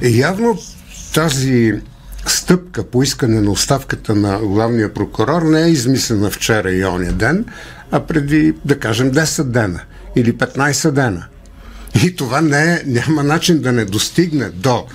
Явно 0.02 0.58
тази 1.14 1.74
стъпка 2.26 2.84
по 2.84 3.04
искане 3.04 3.42
на 3.42 3.52
оставката 3.52 4.16
на 4.16 4.40
главния 4.40 4.94
прокурор 4.94 5.42
не 5.42 5.64
е 5.64 5.70
измислена 5.70 6.30
вчера 6.30 6.72
и 6.72 6.86
оня 6.86 7.12
ден, 7.12 7.46
а 7.92 8.00
преди, 8.00 8.54
да 8.66 8.80
кажем, 8.80 9.12
10 9.12 9.44
дена 9.44 9.80
или 10.16 10.34
15 10.34 10.92
дена. 10.92 11.26
И 12.04 12.16
това 12.16 12.42
не 12.42 12.74
е, 12.74 12.82
няма 12.86 13.24
начин 13.24 13.60
да 13.60 13.72
не 13.72 13.86
достигне 13.86 14.50
до 14.50 14.86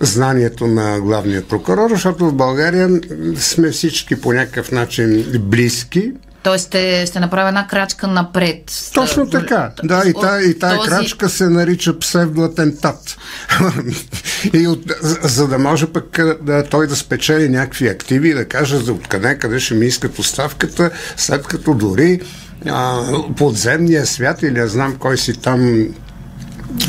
знанието 0.00 0.66
на 0.66 1.00
главния 1.00 1.48
прокурор, 1.48 1.90
защото 1.90 2.28
в 2.28 2.34
България 2.34 3.00
сме 3.36 3.70
всички 3.70 4.20
по 4.20 4.32
някакъв 4.32 4.72
начин 4.72 5.24
близки. 5.40 6.12
Тоест 6.42 6.66
ще, 6.66 7.06
ще 7.06 7.20
направя 7.20 7.48
една 7.48 7.66
крачка 7.66 8.06
напред. 8.06 8.90
Точно 8.94 9.30
така. 9.30 9.70
Да, 9.84 10.02
и 10.06 10.14
тая, 10.20 10.50
и 10.50 10.58
тая 10.58 10.76
този... 10.76 10.88
крачка 10.88 11.28
се 11.28 11.48
нарича 11.48 11.98
псевдоатентат. 11.98 13.16
и 14.52 14.66
от, 14.66 14.92
за 15.22 15.48
да 15.48 15.58
може 15.58 15.86
пък 15.86 16.18
да, 16.42 16.64
той 16.64 16.86
да 16.86 16.96
спечели 16.96 17.48
някакви 17.48 17.88
активи 17.88 18.28
и 18.28 18.34
да 18.34 18.44
каже 18.44 18.76
за 18.76 18.92
откъде, 18.92 19.38
къде 19.38 19.60
ще 19.60 19.74
ми 19.74 19.86
искат 19.86 20.18
оставката, 20.18 20.90
след 21.16 21.46
като 21.46 21.74
дори 21.74 22.20
а, 22.66 23.02
подземния 23.36 24.06
свят 24.06 24.42
или 24.42 24.58
я 24.58 24.68
знам 24.68 24.96
кой 24.96 25.18
си 25.18 25.40
там 25.40 25.88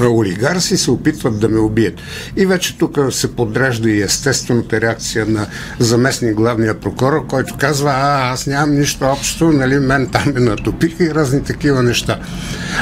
олигарси 0.01 0.77
се 0.77 0.91
опитват 0.91 1.39
да 1.39 1.49
ме 1.49 1.59
убият. 1.59 1.93
И 2.35 2.45
вече 2.45 2.77
тук 2.77 2.99
се 3.11 3.35
подрежда 3.35 3.89
и 3.89 4.01
естествената 4.01 4.81
реакция 4.81 5.25
на 5.25 5.47
заместник 5.79 6.35
главния 6.35 6.79
прокурор, 6.79 7.27
който 7.27 7.55
казва, 7.57 7.91
а, 7.91 8.31
аз 8.31 8.47
нямам 8.47 8.79
нищо 8.79 9.05
общо, 9.05 9.51
нали, 9.51 9.79
мен 9.79 10.09
там 10.11 10.33
ме 10.33 10.39
натопиха 10.39 11.03
и 11.03 11.13
разни 11.13 11.43
такива 11.43 11.83
неща. 11.83 12.19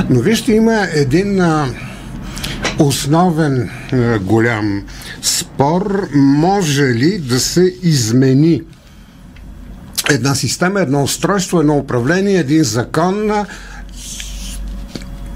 Но 0.09 0.19
вижте, 0.19 0.53
има 0.53 0.87
един 0.93 1.41
а, 1.41 1.67
основен 2.79 3.69
а, 3.93 4.19
голям 4.19 4.83
спор, 5.21 6.07
може 6.15 6.83
ли 6.83 7.17
да 7.17 7.39
се 7.39 7.75
измени 7.83 8.61
една 10.09 10.35
система, 10.35 10.81
едно 10.81 11.03
устройство, 11.03 11.59
едно 11.59 11.77
управление, 11.77 12.39
един 12.39 12.63
закон, 12.63 13.31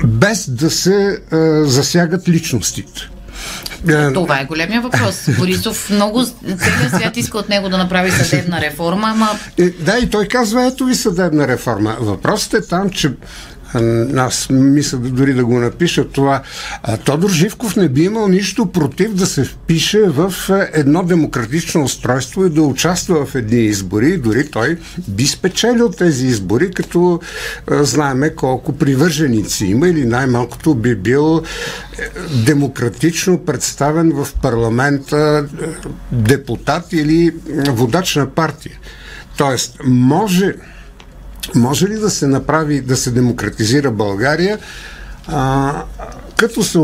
без 0.03 0.49
да 0.49 0.69
се 0.69 1.19
а, 1.31 1.37
засягат 1.65 2.29
личностите. 2.29 3.09
Това 4.13 4.39
е 4.39 4.45
големия 4.45 4.81
въпрос. 4.81 5.29
Борисов 5.37 5.89
много, 5.89 6.25
целият 6.25 6.95
свят 6.95 7.17
иска 7.17 7.37
от 7.37 7.49
него 7.49 7.69
да 7.69 7.77
направи 7.77 8.11
съдебна 8.11 8.61
реформа, 8.61 9.07
ама... 9.11 9.29
Е, 9.57 9.69
да, 9.69 9.97
и 9.97 10.09
той 10.09 10.27
казва, 10.27 10.65
ето 10.65 10.85
ви 10.85 10.95
съдебна 10.95 11.47
реформа. 11.47 11.97
Въпросът 11.99 12.53
е 12.53 12.67
там, 12.67 12.89
че 12.89 13.11
аз 14.17 14.47
мисля 14.49 14.97
дори 14.97 15.33
да 15.33 15.45
го 15.45 15.59
напиша 15.59 16.09
това. 16.09 16.41
Тодор 17.05 17.29
Живков 17.29 17.75
не 17.75 17.89
би 17.89 18.03
имал 18.03 18.27
нищо 18.27 18.65
против 18.65 19.13
да 19.13 19.25
се 19.25 19.43
впише 19.43 20.01
в 20.01 20.33
едно 20.73 21.03
демократично 21.03 21.83
устройство 21.83 22.45
и 22.45 22.49
да 22.49 22.61
участва 22.61 23.25
в 23.25 23.35
едни 23.35 23.59
избори. 23.59 24.17
Дори 24.17 24.51
той 24.51 24.77
би 25.07 25.27
спечелил 25.27 25.89
тези 25.89 26.27
избори, 26.27 26.71
като 26.71 27.19
знаеме 27.71 28.35
колко 28.35 28.73
привърженици 28.73 29.65
има 29.65 29.87
или 29.87 30.05
най-малкото 30.05 30.75
би 30.75 30.95
бил 30.95 31.41
демократично 32.45 33.37
представен 33.45 34.11
в 34.11 34.27
парламента 34.41 35.45
депутат 36.11 36.93
или 36.93 37.31
водач 37.69 38.15
на 38.15 38.29
партия. 38.29 38.79
Тоест, 39.37 39.77
може 39.83 40.53
може 41.55 41.87
ли 41.87 41.95
да 41.95 42.09
се 42.09 42.27
направи, 42.27 42.81
да 42.81 42.97
се 42.97 43.11
демократизира 43.11 43.91
България, 43.91 44.59
а, 45.27 45.83
като, 46.37 46.63
се, 46.63 46.79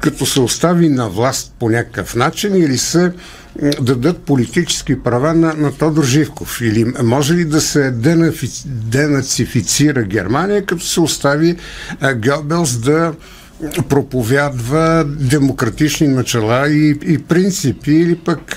като 0.00 0.26
се 0.26 0.40
остави 0.40 0.88
на 0.88 1.08
власт 1.08 1.52
по 1.58 1.70
някакъв 1.70 2.14
начин 2.14 2.56
или 2.56 2.78
се 2.78 3.12
дадат 3.80 4.18
политически 4.18 5.02
права 5.02 5.34
на, 5.34 5.54
на 5.54 5.72
Тодор 5.72 6.04
Живков? 6.04 6.60
Или 6.60 6.92
може 7.02 7.34
ли 7.34 7.44
да 7.44 7.60
се 7.60 7.90
денацифицира 8.64 10.02
Германия, 10.02 10.66
като 10.66 10.84
се 10.84 11.00
остави 11.00 11.56
а, 12.00 12.14
Гьобелс 12.14 12.76
да 12.76 13.12
проповядва 13.88 15.04
демократични 15.08 16.08
начала 16.08 16.68
и, 16.68 16.98
и 17.06 17.18
принципи, 17.18 17.92
или 17.92 18.16
пък 18.16 18.56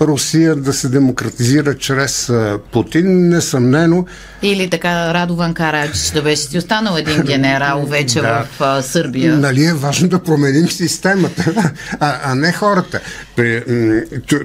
Русия 0.00 0.56
да 0.56 0.72
се 0.72 0.88
демократизира 0.88 1.78
чрез 1.78 2.32
Путин, 2.72 3.28
несъмнено. 3.28 4.06
Или 4.42 4.70
така 4.70 5.14
Радован 5.14 5.54
Карадж 5.54 6.10
да 6.10 6.22
беше 6.22 6.42
си 6.42 6.58
останал 6.58 6.96
един 6.96 7.22
генерал 7.22 7.86
вече 7.88 8.20
да. 8.20 8.46
в 8.58 8.60
а, 8.60 8.82
Сърбия. 8.82 9.36
Нали 9.36 9.64
е 9.64 9.74
важно 9.74 10.08
да 10.08 10.22
променим 10.22 10.70
системата, 10.70 11.72
а, 12.00 12.18
а 12.24 12.34
не 12.34 12.52
хората. 12.52 13.00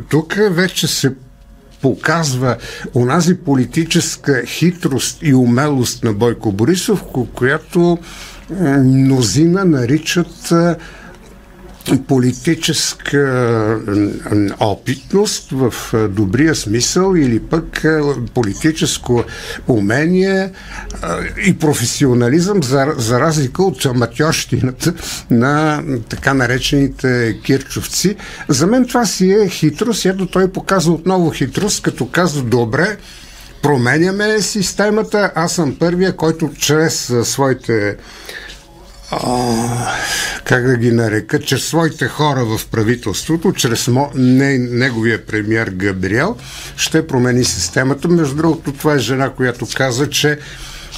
Тук 0.09 0.35
вече 0.49 0.87
се 0.87 1.11
показва 1.81 2.57
онази 2.95 3.37
политическа 3.37 4.43
хитрост 4.45 5.17
и 5.21 5.33
умелост 5.33 6.03
на 6.03 6.13
Бойко 6.13 6.51
Борисов, 6.51 7.03
която 7.33 7.97
мнозина 8.83 9.65
наричат 9.65 10.53
политическа 12.07 13.79
опитност 14.59 15.51
в 15.51 15.73
добрия 16.09 16.55
смисъл 16.55 17.15
или 17.15 17.39
пък 17.39 17.85
политическо 18.33 19.23
умение 19.67 20.51
и 21.45 21.57
професионализъм 21.57 22.63
за, 22.63 22.93
за 22.97 23.19
разлика 23.19 23.63
от 23.63 23.85
аматьорщината 23.85 24.93
на 25.31 25.83
така 26.09 26.33
наречените 26.33 27.37
кирчовци. 27.43 28.15
За 28.47 28.67
мен 28.67 28.87
това 28.87 29.05
си 29.05 29.31
е 29.31 29.49
хитрост. 29.49 30.05
Ето 30.05 30.25
той 30.25 30.51
показва 30.51 30.93
отново 30.93 31.29
хитрост, 31.29 31.81
като 31.81 32.07
казва 32.07 32.43
добре, 32.43 32.97
променяме 33.61 34.41
системата. 34.41 35.31
Аз 35.35 35.53
съм 35.53 35.75
първия, 35.79 36.15
който 36.15 36.51
чрез 36.57 37.13
своите 37.23 37.97
а, 39.11 39.97
как 40.43 40.63
да 40.67 40.77
ги 40.77 40.91
нарека, 40.91 41.39
чрез 41.39 41.65
своите 41.65 42.07
хора 42.07 42.45
в 42.45 42.67
правителството, 42.71 43.53
чрез 43.53 43.87
мо, 43.87 44.11
не, 44.15 44.57
неговия 44.57 45.25
премьер 45.25 45.67
Габриел, 45.67 46.35
ще 46.75 47.07
промени 47.07 47.43
системата. 47.43 48.07
Между 48.07 48.35
другото, 48.35 48.73
това 48.73 48.93
е 48.93 48.99
жена, 48.99 49.29
която 49.29 49.67
каза, 49.75 50.09
че 50.09 50.39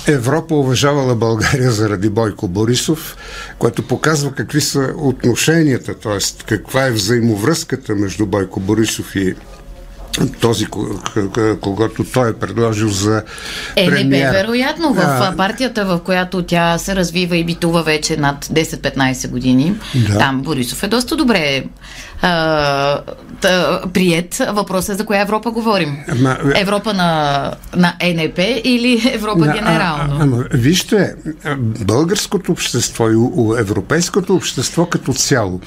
Европа 0.08 0.56
уважавала 0.56 1.16
България 1.16 1.72
заради 1.72 2.10
Бойко 2.10 2.48
Борисов, 2.48 3.18
което 3.60 3.88
показва 3.88 4.32
какви 4.32 4.62
са 4.62 4.94
отношенията, 4.98 5.94
т.е. 5.94 6.46
каква 6.46 6.86
е 6.86 6.92
взаимовръзката 6.92 7.96
между 7.96 8.26
Бойко 8.26 8.60
Борисов 8.60 9.16
и 9.16 9.36
този, 10.42 10.66
когато 11.62 12.04
той 12.04 12.30
е 12.30 12.34
предложил 12.34 12.90
за 12.90 13.24
премиер. 13.76 14.30
Е, 14.30 14.32
вероятно, 14.32 14.94
в 14.94 15.00
а, 15.00 15.36
партията, 15.38 15.86
в 15.86 16.00
която 16.06 16.44
тя 16.44 16.78
се 16.78 16.96
развива 16.96 17.38
и 17.38 17.44
битува 17.44 17.84
вече 17.84 18.18
над 18.18 18.46
10-15 18.46 19.30
години, 19.30 19.76
да. 19.96 20.18
там 20.18 20.42
Борисов 20.42 20.84
е 20.84 20.88
доста 20.88 21.16
добре 21.16 21.64
а, 22.22 23.02
прият. 23.94 24.42
Въпросът 24.50 24.96
е 24.96 24.98
за 24.98 25.06
коя 25.06 25.22
Европа 25.22 25.52
говорим. 25.52 25.98
Ама, 26.12 26.38
Европа 26.56 26.94
на, 26.94 27.52
на 27.76 27.94
НП 28.04 28.40
или 28.64 29.12
Европа 29.14 29.46
на, 29.46 29.54
генерално? 29.54 30.18
А, 30.20 30.24
ама, 30.24 30.44
вижте, 30.54 31.16
българското 31.80 32.52
общество 32.52 33.10
и 33.10 33.16
европейското 33.60 34.36
общество 34.36 34.86
като 34.86 35.14
цяло 35.14 35.62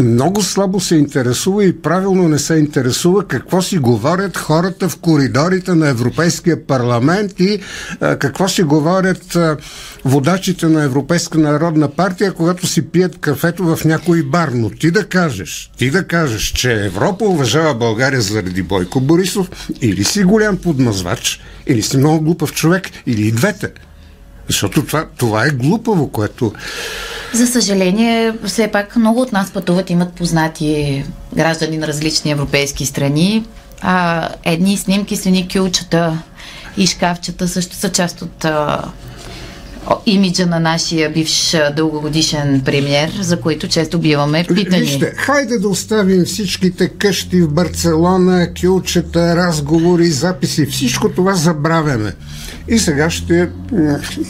много 0.00 0.42
слабо 0.42 0.80
се 0.80 0.96
интересува 0.96 1.64
и 1.64 1.80
правилно 1.82 2.28
не 2.28 2.38
се 2.38 2.54
интересува 2.54 3.24
какво 3.28 3.62
си 3.62 3.78
говорят 3.78 4.36
хората 4.36 4.88
в 4.88 4.96
коридорите 4.96 5.74
на 5.74 5.88
Европейския 5.88 6.66
парламент 6.66 7.40
и 7.40 7.60
а, 8.00 8.16
какво 8.16 8.48
си 8.48 8.62
говорят 8.62 9.36
а, 9.36 9.56
водачите 10.04 10.66
на 10.66 10.82
Европейска 10.82 11.38
народна 11.38 11.88
партия, 11.88 12.32
когато 12.32 12.66
си 12.66 12.82
пият 12.82 13.18
кафето 13.18 13.76
в 13.76 13.84
някой 13.84 14.22
бар. 14.22 14.48
Но 14.54 14.70
ти 14.70 14.90
да 14.90 15.04
кажеш, 15.04 15.70
ти 15.78 15.90
да 15.90 16.04
кажеш, 16.04 16.42
че 16.42 16.84
Европа 16.84 17.24
уважава 17.24 17.74
България 17.74 18.20
заради 18.20 18.62
Бойко 18.62 19.00
Борисов, 19.00 19.50
или 19.80 20.04
си 20.04 20.24
голям 20.24 20.56
подмазвач, 20.56 21.40
или 21.66 21.82
си 21.82 21.96
много 21.96 22.20
глупав 22.24 22.52
човек, 22.52 22.90
или 23.06 23.28
и 23.28 23.32
двете. 23.32 23.70
Защото 24.48 24.86
това, 24.86 25.06
това 25.16 25.46
е 25.46 25.50
глупаво, 25.50 26.08
което... 26.08 26.52
За 27.32 27.46
съжаление, 27.46 28.34
все 28.44 28.68
пак 28.68 28.96
много 28.96 29.20
от 29.20 29.32
нас 29.32 29.50
пътуват, 29.50 29.90
имат 29.90 30.12
познати 30.12 31.04
граждани 31.34 31.78
на 31.78 31.86
различни 31.86 32.30
европейски 32.30 32.86
страни. 32.86 33.44
А, 33.80 34.28
едни 34.44 34.76
снимки 34.76 35.16
с 35.16 35.26
едни 35.26 35.48
кюлчета 35.48 36.22
и 36.76 36.86
шкафчета 36.86 37.48
също 37.48 37.76
са 37.76 37.92
част 37.92 38.22
от 38.22 38.44
а, 38.44 38.84
имиджа 40.06 40.46
на 40.46 40.60
нашия 40.60 41.10
бивш 41.10 41.56
дългогодишен 41.76 42.62
премьер, 42.64 43.10
за 43.20 43.40
които 43.40 43.68
често 43.68 43.98
биваме 43.98 44.44
питани. 44.54 44.80
Вижте, 44.80 45.12
хайде 45.16 45.58
да 45.58 45.68
оставим 45.68 46.24
всичките 46.24 46.88
къщи 46.88 47.42
в 47.42 47.48
Барселона, 47.48 48.48
кюлчета, 48.60 49.36
разговори, 49.36 50.06
записи. 50.06 50.66
Всичко 50.66 51.08
това 51.08 51.34
забравяме. 51.34 52.12
И 52.68 52.78
сега 52.78 53.10
ще 53.10 53.48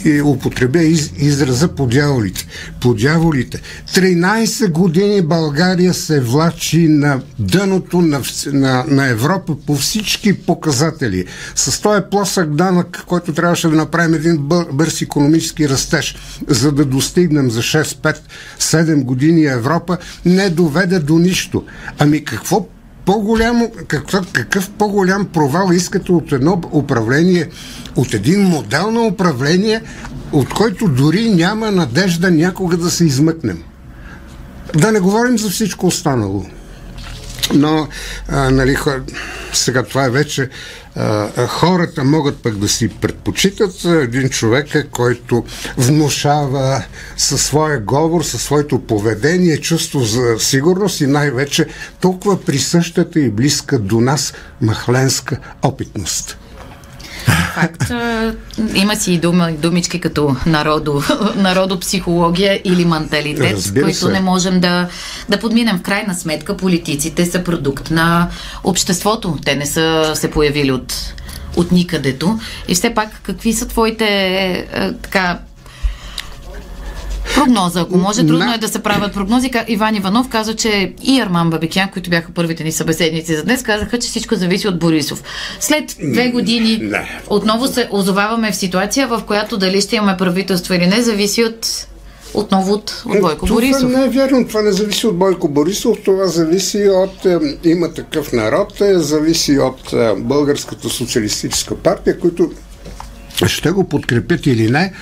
и 0.04 0.22
употребя 0.22 0.82
из, 0.82 1.12
израза 1.18 1.68
по 1.68 1.86
дяволите. 1.86 2.46
По 2.80 2.94
дяволите. 2.94 3.60
13 3.94 4.70
години 4.70 5.22
България 5.22 5.94
се 5.94 6.20
влачи 6.20 6.88
на 6.88 7.20
дъното 7.38 8.00
на, 8.00 8.20
на, 8.52 8.84
на 8.88 9.08
Европа 9.08 9.56
по 9.66 9.74
всички 9.74 10.32
показатели. 10.32 11.24
С 11.54 11.80
този 11.80 12.02
плосък 12.10 12.54
данък, 12.54 13.04
който 13.06 13.32
трябваше 13.32 13.68
да 13.68 13.76
направим 13.76 14.14
един 14.14 14.36
бър, 14.38 14.66
бърз 14.72 15.02
економически 15.02 15.43
растеж, 15.68 16.16
за 16.48 16.72
да 16.72 16.84
достигнем 16.84 17.50
за 17.50 17.60
6, 17.60 17.82
5, 17.82 18.16
7 18.60 19.02
години 19.04 19.44
Европа, 19.44 19.98
не 20.24 20.50
доведе 20.50 20.98
до 20.98 21.18
нищо. 21.18 21.64
Ами 21.98 22.24
какво 22.24 22.66
по-голямо, 23.04 23.72
какъв, 23.88 24.32
какъв 24.32 24.70
по-голям 24.70 25.26
провал 25.26 25.72
искате 25.72 26.12
от 26.12 26.32
едно 26.32 26.62
управление, 26.72 27.48
от 27.96 28.14
един 28.14 28.42
модел 28.42 28.90
на 28.90 29.02
управление, 29.02 29.82
от 30.32 30.48
който 30.48 30.88
дори 30.88 31.30
няма 31.30 31.70
надежда 31.70 32.30
някога 32.30 32.76
да 32.76 32.90
се 32.90 33.04
измъкнем. 33.04 33.62
Да 34.76 34.92
не 34.92 35.00
говорим 35.00 35.38
за 35.38 35.50
всичко 35.50 35.86
останало. 35.86 36.46
Но, 37.52 37.88
а, 38.28 38.50
нали, 38.50 38.76
сега 39.52 39.82
това 39.82 40.04
е 40.04 40.10
вече 40.10 40.48
а, 40.96 41.46
хората 41.46 42.04
могат 42.04 42.42
пък 42.42 42.56
да 42.56 42.68
си 42.68 42.88
предпочитат 42.88 43.84
един 43.84 44.28
човек, 44.28 44.86
който 44.90 45.44
внушава 45.76 46.84
със 47.16 47.42
своя 47.42 47.80
говор, 47.80 48.22
със 48.22 48.42
своето 48.42 48.78
поведение, 48.78 49.60
чувство 49.60 50.00
за 50.00 50.36
сигурност 50.38 51.00
и 51.00 51.06
най-вече 51.06 51.66
толкова 52.00 52.44
присъщата 52.44 53.20
и 53.20 53.30
близка 53.30 53.78
до 53.78 54.00
нас 54.00 54.32
махленска 54.60 55.38
опитност. 55.62 56.38
Факт. 57.54 57.82
Има 58.74 58.96
си 58.96 59.12
и 59.12 59.18
дума, 59.18 59.52
думички 59.52 60.00
като 60.00 60.36
народо, 60.46 61.02
народопсихология 61.36 62.60
или 62.64 62.84
менталитет, 62.84 63.52
Разбира 63.52 63.84
които 63.84 63.98
се. 63.98 64.08
не 64.08 64.20
можем 64.20 64.60
да, 64.60 64.88
да 65.28 65.38
подминем. 65.38 65.78
В 65.78 65.82
крайна 65.82 66.14
сметка 66.14 66.56
политиците 66.56 67.26
са 67.26 67.44
продукт 67.44 67.90
на 67.90 68.28
обществото. 68.64 69.38
Те 69.44 69.56
не 69.56 69.66
са 69.66 70.12
се 70.14 70.30
появили 70.30 70.72
от, 70.72 71.14
от 71.56 71.72
никъдето. 71.72 72.38
И 72.68 72.74
все 72.74 72.94
пак, 72.94 73.20
какви 73.22 73.52
са 73.52 73.68
твоите 73.68 74.06
е, 74.06 74.92
така 75.02 75.38
Прогноза, 77.34 77.80
ако 77.80 77.96
може. 77.96 78.26
Трудно 78.26 78.54
е 78.54 78.58
да 78.58 78.68
се 78.68 78.82
правят 78.82 79.14
прогнози. 79.14 79.50
Иван 79.68 79.96
Иванов 79.96 80.28
каза, 80.28 80.56
че 80.56 80.92
и 81.02 81.20
Арман 81.20 81.50
Бабикян, 81.50 81.90
които 81.92 82.10
бяха 82.10 82.32
първите 82.34 82.64
ни 82.64 82.72
събеседници 82.72 83.36
за 83.36 83.44
днес, 83.44 83.62
казаха, 83.62 83.98
че 83.98 84.08
всичко 84.08 84.34
зависи 84.34 84.68
от 84.68 84.78
Борисов. 84.78 85.22
След 85.60 85.96
две 86.12 86.28
години 86.28 86.78
не. 86.82 87.20
отново 87.26 87.66
се 87.66 87.88
озоваваме 87.90 88.52
в 88.52 88.56
ситуация, 88.56 89.08
в 89.08 89.22
която 89.26 89.56
дали 89.56 89.80
ще 89.80 89.96
имаме 89.96 90.16
правителство 90.16 90.74
или 90.74 90.86
не, 90.86 91.02
зависи 91.02 91.44
от 91.44 91.86
отново 92.34 92.72
от, 92.72 93.02
от 93.06 93.20
Бойко 93.20 93.46
това 93.46 93.54
Борисов. 93.54 93.80
Това 93.80 93.98
не 93.98 94.04
е 94.04 94.08
вярно. 94.08 94.48
Това 94.48 94.62
не 94.62 94.72
зависи 94.72 95.06
от 95.06 95.18
Бойко 95.18 95.48
Борисов. 95.48 95.98
Това 96.04 96.26
зависи 96.26 96.88
от 96.88 97.26
е, 97.26 97.38
има 97.64 97.92
такъв 97.92 98.32
народ, 98.32 98.80
е, 98.80 98.98
зависи 98.98 99.58
от 99.58 99.92
е, 99.92 100.14
Българската 100.16 100.88
социалистическа 100.88 101.76
партия, 101.76 102.20
които 102.20 102.50
ще 103.46 103.70
го 103.70 103.88
подкрепят 103.88 104.46
или 104.46 104.70
не. 104.70 104.92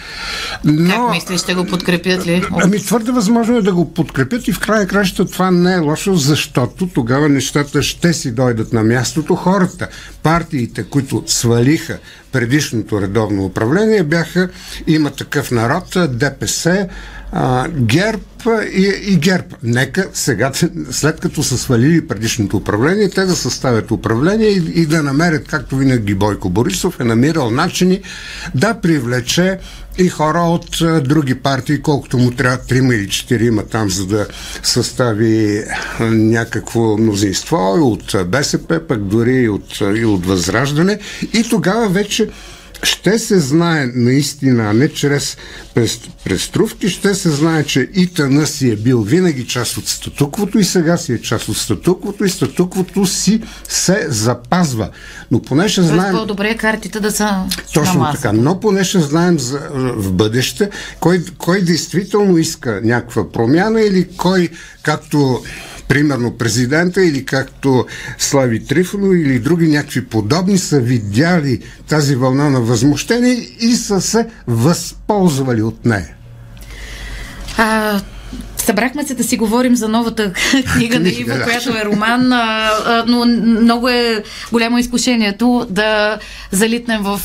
Но... 0.64 1.06
Как 1.06 1.10
мислиш, 1.10 1.40
ще 1.40 1.54
го 1.54 1.64
подкрепят 1.64 2.26
ли? 2.26 2.44
Ами 2.62 2.78
твърде 2.78 3.12
възможно 3.12 3.56
е 3.56 3.62
да 3.62 3.72
го 3.72 3.94
подкрепят 3.94 4.48
и 4.48 4.52
в 4.52 4.60
края 4.60 4.86
краща 4.86 5.24
това 5.24 5.50
не 5.50 5.74
е 5.74 5.78
лошо, 5.78 6.14
защото 6.14 6.86
тогава 6.86 7.28
нещата 7.28 7.82
ще 7.82 8.12
си 8.12 8.32
дойдат 8.32 8.72
на 8.72 8.84
мястото. 8.84 9.34
Хората, 9.34 9.88
партиите, 10.22 10.82
които 10.82 11.22
свалиха 11.26 11.98
предишното 12.32 13.00
редовно 13.00 13.44
управление, 13.44 14.02
бяха 14.02 14.48
има 14.86 15.10
такъв 15.10 15.50
народ, 15.50 15.96
ДПС, 16.08 16.88
а, 17.32 17.68
ГЕРБ 17.68 18.22
и, 18.72 18.92
и 19.06 19.16
ГЕРБ. 19.16 19.46
Нека 19.62 20.08
сега, 20.12 20.52
след 20.90 21.20
като 21.20 21.42
са 21.42 21.58
свалили 21.58 22.08
предишното 22.08 22.56
управление, 22.56 23.10
те 23.10 23.24
да 23.24 23.36
съставят 23.36 23.90
управление 23.90 24.48
и, 24.48 24.72
и 24.74 24.86
да 24.86 25.02
намерят, 25.02 25.48
както 25.48 25.76
винаги 25.76 26.14
Бойко 26.14 26.50
Борисов 26.50 27.00
е 27.00 27.04
намирал 27.04 27.50
начини 27.50 28.00
да 28.54 28.74
привлече 28.74 29.58
и 29.98 30.08
хора 30.08 30.38
от 30.38 30.80
а, 30.80 31.00
други 31.00 31.34
партии, 31.34 31.82
колкото 31.82 32.18
му 32.18 32.30
трябва 32.30 32.58
трима 32.58 32.94
или 32.94 33.08
четирима 33.08 33.62
там, 33.66 33.90
за 33.90 34.06
да 34.06 34.26
състави 34.62 35.64
а, 35.98 36.04
някакво 36.10 36.96
мнозинство 36.98 37.56
от 37.80 38.16
БСП, 38.26 38.80
пък 38.88 39.04
дори 39.04 39.34
и 39.34 39.48
от, 39.48 39.80
и 39.96 40.04
от 40.04 40.26
Възраждане. 40.26 40.98
И 41.32 41.42
тогава 41.50 41.88
вече 41.88 42.28
ще 42.82 43.18
се 43.18 43.38
знае 43.38 43.86
наистина, 43.94 44.70
а 44.70 44.72
не 44.72 44.88
чрез 44.88 45.36
преструвки, 46.24 46.88
ще 46.88 47.14
се 47.14 47.30
знае, 47.30 47.64
че 47.64 47.88
ИТН 47.94 48.44
си 48.44 48.70
е 48.70 48.76
бил 48.76 49.02
винаги 49.02 49.46
част 49.46 49.76
от 49.76 49.88
статуквото 49.88 50.58
и 50.58 50.64
сега 50.64 50.96
си 50.96 51.12
е 51.12 51.20
част 51.20 51.48
от 51.48 51.56
статуквото 51.56 52.24
и 52.24 52.30
статуквото 52.30 53.06
си 53.06 53.42
се 53.68 54.06
запазва. 54.08 54.90
Но 55.30 55.42
поне 55.42 55.68
ще 55.68 55.82
знаем... 55.82 56.14
по-добре 56.14 56.48
е 56.48 56.56
картите 56.56 57.00
да 57.00 57.10
са 57.10 57.44
Точно 57.74 58.06
така. 58.12 58.32
Но 58.32 58.60
поне 58.60 58.84
ще 58.84 59.00
знаем 59.00 59.38
за, 59.38 59.60
в 59.74 60.12
бъдеще 60.12 60.70
кой, 61.00 61.24
кой 61.38 61.62
действително 61.62 62.38
иска 62.38 62.80
някаква 62.84 63.32
промяна 63.32 63.80
или 63.80 64.08
кой, 64.16 64.48
както 64.82 65.42
примерно 65.92 66.36
президента 66.38 67.04
или 67.04 67.24
както 67.24 67.86
Слави 68.18 68.64
Трифоно 68.64 69.12
или 69.12 69.38
други 69.38 69.68
някакви 69.68 70.04
подобни 70.04 70.58
са 70.58 70.80
видяли 70.80 71.60
тази 71.88 72.16
вълна 72.16 72.50
на 72.50 72.60
възмущение 72.60 73.32
и 73.60 73.76
са 73.76 74.00
се 74.00 74.28
възползвали 74.46 75.62
от 75.62 75.84
нея. 75.84 76.14
А, 77.56 78.00
Събрахме 78.64 79.06
се 79.06 79.14
да 79.14 79.24
си 79.24 79.36
говорим 79.36 79.76
за 79.76 79.88
новата 79.88 80.32
книга 80.74 81.00
на 81.00 81.08
Иво, 81.08 81.34
която 81.44 81.70
е 81.70 81.84
роман, 81.84 82.32
но 83.06 83.24
много 83.60 83.88
е 83.88 84.22
голямо 84.52 84.78
изкушението 84.78 85.66
да 85.70 86.18
залитнем 86.50 87.02
в 87.02 87.20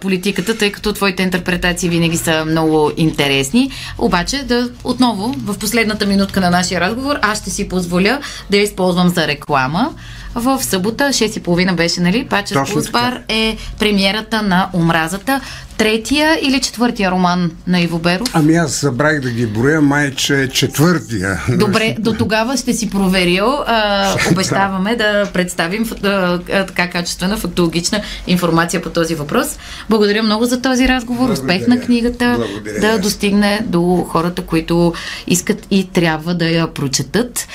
политиката, 0.00 0.58
тъй 0.58 0.72
като 0.72 0.92
твоите 0.92 1.22
интерпретации 1.22 1.88
винаги 1.88 2.16
са 2.16 2.44
много 2.44 2.90
интересни. 2.96 3.70
Обаче 3.98 4.42
да 4.42 4.70
отново, 4.84 5.34
в 5.44 5.58
последната 5.58 6.06
минутка 6.06 6.40
на 6.40 6.50
нашия 6.50 6.80
разговор, 6.80 7.16
аз 7.22 7.38
ще 7.38 7.50
си 7.50 7.68
позволя 7.68 8.20
да 8.50 8.56
я 8.56 8.62
използвам 8.62 9.08
за 9.08 9.26
реклама. 9.26 9.90
В 10.34 10.62
събота, 10.62 11.04
6.30 11.04 11.74
беше, 11.74 12.00
нали? 12.00 12.26
Пачес 12.26 12.58
Пулсбар 12.72 13.20
е 13.28 13.56
премиерата 13.78 14.42
на 14.42 14.68
Омразата. 14.72 15.40
Третия 15.82 16.38
или 16.42 16.60
четвъртия 16.60 17.10
роман 17.10 17.50
на 17.66 17.80
Иво 17.80 17.98
Беров? 17.98 18.28
Ами 18.32 18.56
аз 18.56 18.80
забравих 18.80 19.20
да 19.20 19.30
ги 19.30 19.46
броя, 19.46 19.80
май, 19.80 20.14
че 20.14 20.42
е 20.42 20.48
четвъртия. 20.48 21.42
Добре, 21.48 21.96
до 21.98 22.12
тогава 22.12 22.56
ще 22.56 22.72
си 22.72 22.90
проверил. 22.90 23.46
А, 23.66 24.16
обещаваме 24.30 24.96
да 24.96 25.30
представим 25.32 25.90
а, 26.02 26.38
така 26.66 26.90
качествена 26.90 27.36
фактологична 27.36 28.02
информация 28.26 28.82
по 28.82 28.90
този 28.90 29.14
въпрос. 29.14 29.58
Благодаря 29.90 30.22
много 30.22 30.44
за 30.44 30.62
този 30.62 30.88
разговор. 30.88 31.26
Благодаря. 31.26 31.54
Успех 31.54 31.68
на 31.68 31.80
книгата 31.80 32.34
Благодаря. 32.38 32.80
да 32.80 32.98
достигне 32.98 33.60
до 33.66 34.06
хората, 34.08 34.42
които 34.42 34.94
искат 35.26 35.66
и 35.70 35.88
трябва 35.92 36.34
да 36.34 36.48
я 36.48 36.74
прочетат. 36.74 37.48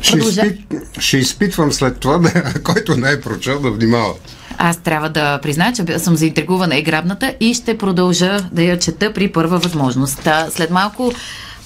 Ще, 0.00 0.18
изпит, 0.18 0.60
ще 0.98 1.18
изпитвам 1.18 1.72
след 1.72 1.98
това, 1.98 2.18
да, 2.18 2.54
който 2.62 2.96
не 2.96 3.10
е 3.10 3.20
прочел, 3.20 3.60
да 3.60 3.70
внимава. 3.70 4.14
Аз 4.62 4.76
трябва 4.76 5.08
да 5.08 5.38
призная, 5.38 5.72
че 5.72 5.98
съм 5.98 6.16
заинтригувана 6.16 6.76
и 6.76 6.82
грабната 6.82 7.34
и 7.40 7.54
ще 7.54 7.78
продължа 7.78 8.40
да 8.52 8.62
я 8.62 8.78
чета 8.78 9.12
при 9.12 9.32
първа 9.32 9.58
възможност. 9.58 10.28
След 10.50 10.70
малко 10.70 11.12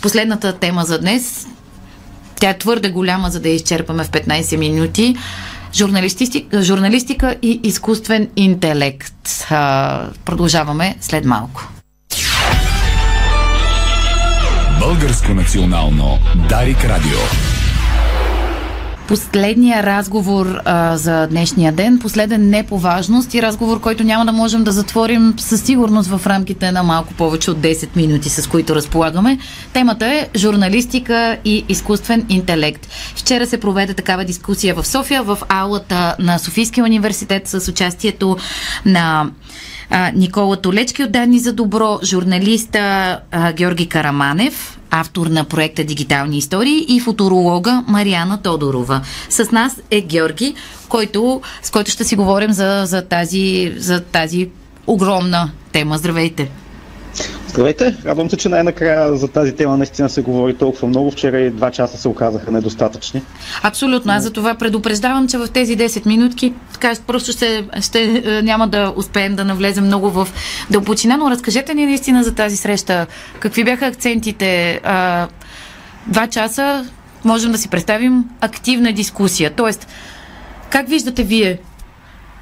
последната 0.03 0.53
тема 0.53 0.85
за 0.85 0.99
днес. 0.99 1.47
Тя 2.41 2.51
е 2.51 2.59
твърде 2.59 2.91
голяма, 2.91 3.31
за 3.31 3.41
да 3.41 3.49
я 3.49 3.55
изчерпаме 3.55 4.05
в 4.05 4.11
15 4.11 4.57
минути. 4.57 5.17
Журналистика, 5.75 6.63
журналистика 6.63 7.37
и 7.43 7.61
изкуствен 7.63 8.29
интелект. 8.37 9.47
Продължаваме 10.25 10.97
след 11.01 11.25
малко. 11.25 11.69
Българско 14.81 15.35
национално 15.35 16.19
Дарик 16.49 16.85
Радио. 16.85 17.19
Последния 19.09 19.83
разговор 19.83 20.61
а, 20.65 20.97
за 20.97 21.27
днешния 21.27 21.73
ден, 21.73 21.99
последен 21.99 22.51
не 22.51 22.63
по 22.67 22.79
важност 22.79 23.35
и 23.35 23.43
разговор, 23.43 23.81
който 23.81 24.05
няма 24.05 24.27
да 24.27 24.33
можем 24.33 24.65
да 24.65 24.73
затворим 24.73 25.35
със 25.39 25.63
сигурност 25.63 26.11
в 26.11 26.27
рамките 26.27 26.73
на 26.73 26.83
малко 26.83 27.15
повече 27.15 27.51
от 27.51 27.59
10 27.59 27.97
минути, 27.97 28.29
с 28.29 28.47
които 28.47 28.75
разполагаме. 28.75 29.39
Темата 29.73 30.07
е 30.07 30.29
журналистика 30.37 31.39
и 31.45 31.65
изкуствен 31.69 32.27
интелект. 32.29 32.89
Вчера 33.17 33.47
се 33.47 33.61
проведе 33.61 33.95
такава 33.95 34.25
дискусия 34.25 34.75
в 34.75 34.87
София, 34.87 35.23
в 35.23 35.39
аулата 35.49 36.17
на 36.19 36.39
Софийския 36.39 36.85
университет 36.85 37.49
с 37.49 37.69
участието 37.69 38.37
на 38.87 39.31
Никола 40.15 40.57
Толечки 40.57 41.03
от 41.03 41.13
Данни 41.13 41.39
за 41.39 41.53
добро, 41.53 41.99
журналиста 42.03 43.19
а, 43.31 43.53
Георги 43.53 43.89
Караманев, 43.89 44.79
автор 44.91 45.27
на 45.27 45.45
проекта 45.45 45.85
Дигитални 45.85 46.39
истории 46.39 46.87
и 46.89 47.01
футуролога 47.01 47.85
Мариана 47.89 48.43
Тодорова. 48.43 49.01
С 49.29 49.51
нас 49.51 49.81
е 49.91 50.01
Георги, 50.01 50.55
който, 50.89 51.41
с 51.63 51.71
който 51.71 51.91
ще 51.91 52.05
си 52.05 52.17
говорим 52.17 52.53
за, 52.53 52.83
за, 52.87 53.03
тази, 53.03 53.75
за 53.77 54.01
тази 54.01 54.49
огромна 54.87 55.51
тема. 55.73 55.99
Здравейте! 55.99 56.64
Здравейте! 57.49 57.97
Радвам 58.05 58.31
се, 58.31 58.37
че 58.37 58.49
най-накрая 58.49 59.17
за 59.17 59.29
тази 59.29 59.53
тема 59.53 59.77
наистина 59.77 60.09
се 60.09 60.23
говори 60.23 60.55
толкова 60.55 60.89
много. 60.89 61.11
Вчера 61.11 61.41
и 61.41 61.51
два 61.51 61.71
часа 61.71 61.99
се 61.99 62.09
оказаха 62.09 62.51
недостатъчни. 62.51 63.23
Абсолютно. 63.63 64.13
Аз 64.13 64.23
за 64.23 64.33
това 64.33 64.55
предупреждавам, 64.55 65.29
че 65.29 65.39
в 65.39 65.49
тези 65.49 65.77
10 65.77 66.07
минутки 66.07 66.53
така, 66.73 66.93
просто 67.07 67.33
ще, 67.33 67.65
ще 67.81 68.23
е, 68.25 68.43
няма 68.43 68.69
да 68.69 68.93
успеем 68.97 69.37
да 69.37 69.45
навлезем 69.45 69.85
много 69.85 70.11
в 70.11 70.29
дълбочина, 70.71 71.17
но 71.17 71.31
разкажете 71.31 71.75
ни 71.75 71.87
наистина 71.87 72.25
за 72.25 72.35
тази 72.35 72.57
среща. 72.57 73.07
Какви 73.41 73.65
бяха 73.65 73.87
акцентите? 73.87 74.81
А, 74.85 75.29
два 76.07 76.27
часа 76.27 76.87
можем 77.25 77.53
да 77.53 77.59
си 77.59 77.69
представим 77.69 78.25
активна 78.41 78.93
дискусия. 78.93 79.51
Тоест, 79.51 79.87
как 80.71 80.89
виждате 80.89 81.23
вие 81.23 81.59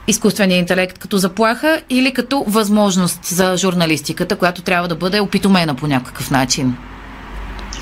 изкуствения 0.07 0.59
интелект 0.59 0.99
като 0.99 1.19
заплаха 1.19 1.83
или 1.91 2.12
като 2.12 2.45
възможност 2.47 3.25
за 3.25 3.57
журналистиката, 3.57 4.37
която 4.37 4.62
трябва 4.62 4.88
да 4.88 4.95
бъде 4.97 5.21
опитомена 5.21 5.75
по 5.75 5.87
някакъв 5.87 6.31
начин? 6.31 6.77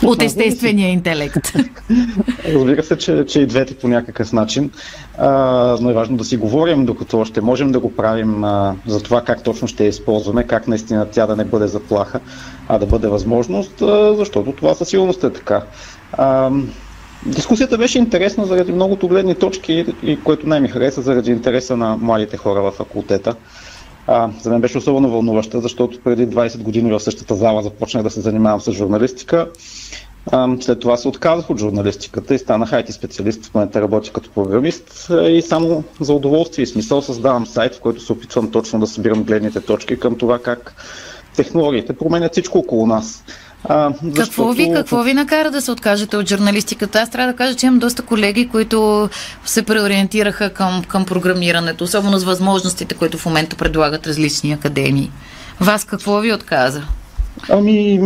От 0.05 0.23
естествения 0.23 0.89
интелект. 0.89 1.53
Разбира 2.55 2.83
се, 2.83 2.99
че, 2.99 3.25
че 3.27 3.41
и 3.41 3.47
двете 3.47 3.75
по 3.75 3.89
някакъв 3.89 4.33
начин. 4.33 4.71
А, 5.19 5.31
но 5.81 5.91
е 5.91 5.93
важно 5.93 6.17
да 6.17 6.25
си 6.25 6.37
говорим, 6.37 6.87
докато 6.87 7.19
още 7.19 7.41
можем 7.41 7.73
да 7.73 7.81
го 7.81 7.95
правим 7.97 8.45
а, 8.45 8.77
за 8.87 9.03
това 9.03 9.23
как 9.23 9.43
точно 9.43 9.69
ще 9.69 9.85
я 9.85 9.89
използваме, 9.89 10.45
как 10.45 10.69
наистина 10.69 11.07
тя 11.11 11.27
да 11.27 11.37
не 11.37 11.45
бъде 11.45 11.67
заплаха, 11.67 12.21
а 12.69 12.79
да 12.79 12.87
бъде 12.87 13.09
възможност, 13.09 13.83
а, 13.83 14.15
защото 14.17 14.53
това 14.53 14.75
със 14.75 14.89
сигурност 14.89 15.25
е 15.25 15.33
така. 15.33 15.63
А, 16.13 16.51
Дискусията 17.27 17.79
беше 17.79 17.99
интересна 17.99 18.47
заради 18.47 18.73
многото 18.73 19.09
гледни 19.09 19.35
точки 19.35 19.85
и 20.03 20.23
което 20.23 20.47
най-ми 20.47 20.69
хареса 20.69 21.03
заради 21.03 21.31
интереса 21.31 21.77
на 21.77 21.97
младите 21.97 22.37
хора 22.37 22.63
в 22.63 22.71
факултета. 22.71 23.35
А, 24.07 24.31
за 24.43 24.51
мен 24.51 24.61
беше 24.61 24.79
особено 24.79 25.11
вълнуваща, 25.11 25.61
защото 25.61 26.03
преди 26.03 26.29
20 26.29 26.63
години 26.63 26.93
в 26.93 27.01
същата 27.01 27.35
зала 27.35 27.63
започнах 27.63 28.03
да 28.03 28.11
се 28.11 28.21
занимавам 28.21 28.61
с 28.61 28.73
журналистика. 28.73 29.49
А, 30.33 30.57
след 30.61 30.81
това 30.81 30.97
се 30.97 31.09
отказах 31.09 31.51
от 31.51 31.59
журналистиката 31.59 32.35
и 32.35 32.39
станах 32.39 32.71
IT 32.71 32.91
специалист. 32.91 33.47
В 33.47 33.55
момента 33.55 33.81
работя 33.81 34.13
като 34.13 34.31
програмист 34.31 35.11
и 35.29 35.43
само 35.43 35.85
за 36.01 36.13
удоволствие 36.15 36.63
и 36.63 36.67
смисъл 36.67 37.03
създавам 37.03 37.47
сайт, 37.47 37.75
в 37.75 37.81
който 37.81 38.01
се 38.01 38.13
опитвам 38.13 38.51
точно 38.51 38.81
да 38.81 38.87
събирам 38.87 39.23
гледните 39.25 39.61
точки 39.61 39.99
към 39.99 40.19
това 40.19 40.39
как 40.39 40.75
технологиите 41.37 41.93
променят 41.93 42.33
всичко 42.33 42.59
около 42.59 42.87
нас. 42.87 43.25
А, 43.69 43.93
защото... 44.03 44.15
какво, 44.15 44.53
ви, 44.53 44.73
какво 44.75 45.03
ви 45.03 45.15
накара 45.15 45.51
да 45.51 45.61
се 45.61 45.71
откажете 45.71 46.17
от 46.17 46.29
журналистиката? 46.29 47.01
Аз 47.01 47.11
трябва 47.11 47.33
да 47.33 47.37
кажа, 47.37 47.55
че 47.55 47.67
имам 47.67 47.79
доста 47.79 48.03
колеги, 48.03 48.49
които 48.49 49.09
се 49.45 49.63
преориентираха 49.63 50.51
към, 50.51 50.83
към 50.89 51.05
програмирането, 51.05 51.85
особено 51.85 52.19
с 52.19 52.25
възможностите, 52.25 52.95
които 52.95 53.19
в 53.19 53.27
момента 53.27 53.57
предлагат 53.57 54.07
различни 54.07 54.53
академии. 54.53 55.11
Вас 55.61 55.85
какво 55.85 56.21
ви 56.21 56.33
отказа? 56.33 56.83
Ами, 57.49 58.01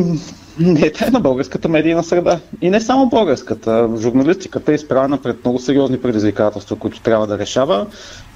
не 0.59 0.81
е 0.81 0.93
тайна 0.93 1.21
българската 1.21 1.69
медийна 1.69 2.05
среда. 2.05 2.41
И 2.61 2.71
не 2.71 2.81
само 2.81 3.09
българската. 3.09 3.89
Журналистиката 4.01 4.73
е 4.73 4.75
изправена 4.75 5.19
пред 5.19 5.45
много 5.45 5.59
сериозни 5.59 6.01
предизвикателства, 6.01 6.77
които 6.77 7.01
трябва 7.01 7.27
да 7.27 7.39
решава. 7.39 7.87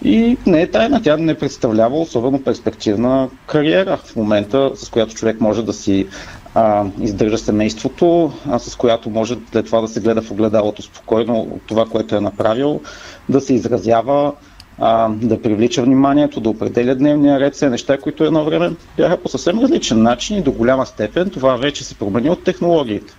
И 0.04 0.36
не 0.46 0.62
е 0.62 0.70
тайна. 0.70 1.02
Тя 1.02 1.16
не 1.16 1.34
представлява 1.34 2.00
особено 2.00 2.42
перспективна 2.42 3.28
кариера 3.46 3.96
в 3.96 4.16
момента, 4.16 4.70
с 4.74 4.88
която 4.88 5.14
човек 5.14 5.40
може 5.40 5.62
да 5.62 5.72
си 5.72 6.06
а, 6.54 6.84
издържа 7.00 7.38
семейството, 7.38 8.32
а, 8.50 8.58
с 8.58 8.76
която 8.76 9.10
може 9.10 9.36
след 9.52 9.66
това 9.66 9.80
да 9.80 9.88
се 9.88 10.00
гледа 10.00 10.22
в 10.22 10.30
огледалото 10.30 10.82
спокойно 10.82 11.60
това, 11.66 11.86
което 11.86 12.16
е 12.16 12.20
направил, 12.20 12.80
да 13.28 13.40
се 13.40 13.54
изразява, 13.54 14.32
а, 14.78 15.08
да 15.08 15.42
привлича 15.42 15.82
вниманието, 15.82 16.40
да 16.40 16.50
определя 16.50 16.94
дневния 16.94 17.40
ред, 17.40 17.54
все 17.54 17.70
неща, 17.70 17.98
които 17.98 18.24
едно 18.24 18.44
време 18.44 18.72
бяха 18.96 19.16
по 19.16 19.28
съвсем 19.28 19.58
различен 19.58 20.02
начин 20.02 20.38
и 20.38 20.42
до 20.42 20.52
голяма 20.52 20.86
степен 20.86 21.30
това 21.30 21.56
вече 21.56 21.84
се 21.84 21.94
промени 21.94 22.30
от 22.30 22.44
технологиите. 22.44 23.14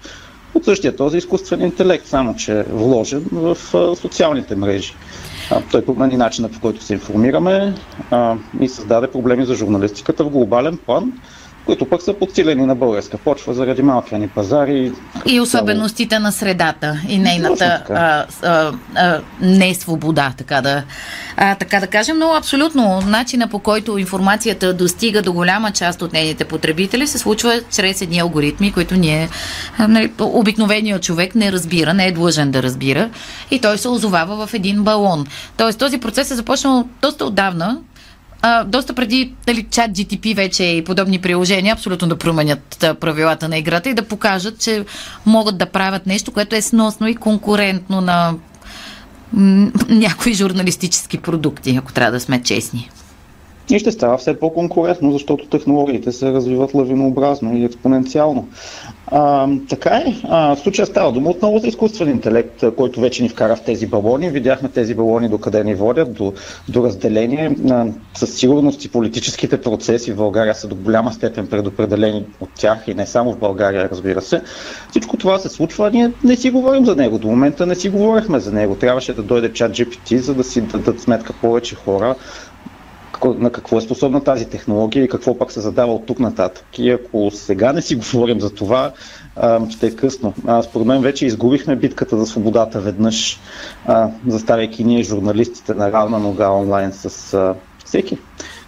От 0.54 0.66
същия 0.66 0.96
този 0.96 1.18
изкуствен 1.18 1.62
интелект, 1.62 2.06
само 2.06 2.36
че 2.36 2.60
е 2.60 2.64
вложен 2.64 3.26
в 3.32 3.58
а, 3.74 3.96
социалните 3.96 4.56
мрежи. 4.56 4.94
А, 5.52 5.62
той 5.72 5.86
промени 5.86 6.18
начина 6.18 6.50
по 6.50 6.60
който 6.60 6.84
се 6.84 6.94
информираме 6.94 7.74
а, 8.12 8.36
и 8.60 8.70
създаде 8.70 9.08
проблеми 9.08 9.46
за 9.46 9.56
журналистиката 9.56 10.24
в 10.24 10.30
глобален 10.30 10.78
план 10.86 11.14
които 11.70 11.86
пък 11.86 12.02
са 12.02 12.14
подсилени 12.14 12.66
на 12.66 12.76
българска 12.76 13.18
почва 13.18 13.54
заради 13.54 13.82
малкия 13.82 14.20
ни 14.20 14.28
пазари. 14.28 14.92
И 15.26 15.40
особеностите 15.40 16.20
на 16.20 16.32
средата 16.32 17.02
и 17.08 17.18
нейната 17.18 17.84
а, 17.90 18.26
а, 18.44 18.72
а, 18.96 19.22
несвобода, 19.42 20.34
така 20.38 20.62
да, 20.62 20.84
а, 21.38 21.56
така 21.56 21.80
да 21.80 21.88
кажем. 21.88 22.18
Но 22.18 22.34
абсолютно 22.34 23.02
начина 23.02 23.48
по 23.48 23.60
който 23.60 23.98
информацията 23.98 24.74
достига 24.74 25.22
до 25.22 25.34
голяма 25.34 25.72
част 25.72 26.02
от 26.02 26.14
нейните 26.14 26.46
потребители 26.46 27.08
се 27.08 27.18
случва 27.18 27.62
чрез 27.72 28.02
едни 28.02 28.20
алгоритми, 28.20 28.72
които 28.72 28.96
ние, 28.96 29.30
нали, 29.80 30.12
обикновеният 30.20 31.04
човек 31.04 31.36
не 31.36 31.52
разбира, 31.52 31.94
не 31.94 32.08
е 32.08 32.12
длъжен 32.12 32.52
да 32.52 32.64
разбира 32.64 33.10
и 33.52 33.62
той 33.62 33.78
се 33.78 33.88
озовава 33.88 34.48
в 34.48 34.54
един 34.54 34.84
балон. 34.84 35.26
Тоест 35.58 35.80
този 35.80 35.98
процес 35.98 36.32
е 36.32 36.36
започнал 36.36 36.88
доста 37.02 37.26
отдавна, 37.26 37.78
а, 38.42 38.64
доста 38.64 38.94
преди 38.94 39.34
дали, 39.46 39.64
чат 39.64 39.92
GTP 39.92 40.36
вече 40.36 40.64
и 40.64 40.84
подобни 40.84 41.20
приложения 41.20 41.74
абсолютно 41.74 42.08
да 42.08 42.18
променят 42.18 42.86
правилата 43.00 43.50
на 43.50 43.58
играта 43.58 43.90
и 43.90 43.94
да 43.94 44.08
покажат, 44.08 44.60
че 44.60 44.86
могат 45.26 45.58
да 45.58 45.66
правят 45.66 46.06
нещо, 46.06 46.32
което 46.32 46.56
е 46.56 46.62
сносно 46.62 47.08
и 47.08 47.16
конкурентно 47.16 48.02
на 48.02 48.34
м- 49.34 49.72
някои 49.90 50.34
журналистически 50.34 51.18
продукти, 51.18 51.76
ако 51.76 51.94
трябва 51.94 52.12
да 52.12 52.20
сме 52.20 52.44
честни 52.44 52.90
и 53.72 53.80
ще 53.80 53.92
става 53.92 54.18
все 54.18 54.40
по-конкурентно, 54.40 55.12
защото 55.12 55.48
технологиите 55.48 56.12
се 56.12 56.32
развиват 56.32 56.74
лавинообразно 56.74 57.58
и 57.58 57.64
експоненциално. 57.64 58.48
А, 59.08 59.48
така 59.70 59.90
е. 59.90 60.16
А, 60.24 60.56
в 60.56 60.60
случая 60.60 60.86
става 60.86 61.12
дума 61.12 61.30
отново 61.30 61.60
за 61.60 61.68
изкуствен 61.68 62.10
интелект, 62.10 62.64
който 62.78 63.02
вече 63.02 63.24
ни 63.24 63.30
вкара 63.30 63.56
в 63.56 63.62
тези 63.62 63.88
балони. 63.88 64.30
Видяхме 64.30 64.70
тези 64.70 64.96
балони 64.96 65.30
до 65.30 65.38
къде 65.38 65.64
ни 65.64 65.76
водят, 65.76 66.14
до, 66.14 66.34
до 66.70 66.84
разделение. 66.84 67.56
А, 67.70 67.86
със 68.14 68.36
сигурност 68.36 68.86
и 68.86 68.90
политическите 68.90 69.62
процеси 69.62 70.12
в 70.12 70.16
България 70.16 70.56
са 70.56 70.68
до 70.68 70.76
голяма 70.76 71.14
степен 71.14 71.48
предопределени 71.48 72.26
от 72.40 72.50
тях 72.56 72.84
и 72.88 72.94
не 72.94 73.06
само 73.06 73.34
в 73.34 73.40
България, 73.40 73.90
разбира 73.92 74.22
се. 74.22 74.42
Всичко 74.90 75.18
това 75.18 75.40
се 75.40 75.50
случва, 75.50 75.92
ние 75.92 76.12
не 76.24 76.36
си 76.36 76.52
говорим 76.52 76.86
за 76.86 76.96
него. 76.96 77.18
До 77.18 77.28
момента 77.28 77.66
не 77.66 77.76
си 77.76 77.90
говорихме 77.90 78.40
за 78.40 78.52
него. 78.52 78.76
Трябваше 78.76 79.14
да 79.14 79.24
дойде 79.24 79.54
чат 79.54 79.72
GPT, 79.72 80.18
за 80.18 80.34
да 80.34 80.44
си 80.44 80.62
дадат 80.62 81.02
сметка 81.02 81.34
повече 81.34 81.76
хора 81.76 82.16
на 83.26 83.52
какво 83.52 83.78
е 83.78 83.82
способна 83.82 84.24
тази 84.24 84.46
технология 84.46 85.04
и 85.04 85.08
какво 85.08 85.38
пък 85.38 85.52
се 85.52 85.62
задава 85.62 85.94
от 85.94 86.06
тук 86.06 86.20
нататък. 86.20 86.66
И 86.80 86.90
ако 86.90 87.32
сега 87.32 87.74
не 87.74 87.82
си 87.82 87.96
говорим 87.96 88.40
за 88.40 88.50
това, 88.50 88.92
ще 89.70 89.88
е 89.88 89.96
късно. 89.96 90.34
според 90.64 90.88
мен 90.88 91.02
вече 91.02 91.26
изгубихме 91.26 91.76
битката 91.76 92.18
за 92.18 92.26
свободата 92.26 92.80
веднъж, 92.80 93.40
заставяйки 94.28 94.84
ние 94.84 95.04
журналистите 95.04 95.74
на 95.74 95.92
равна 95.92 96.20
нога 96.20 96.52
онлайн 96.52 96.92
с 96.92 97.56
всеки. 97.86 98.18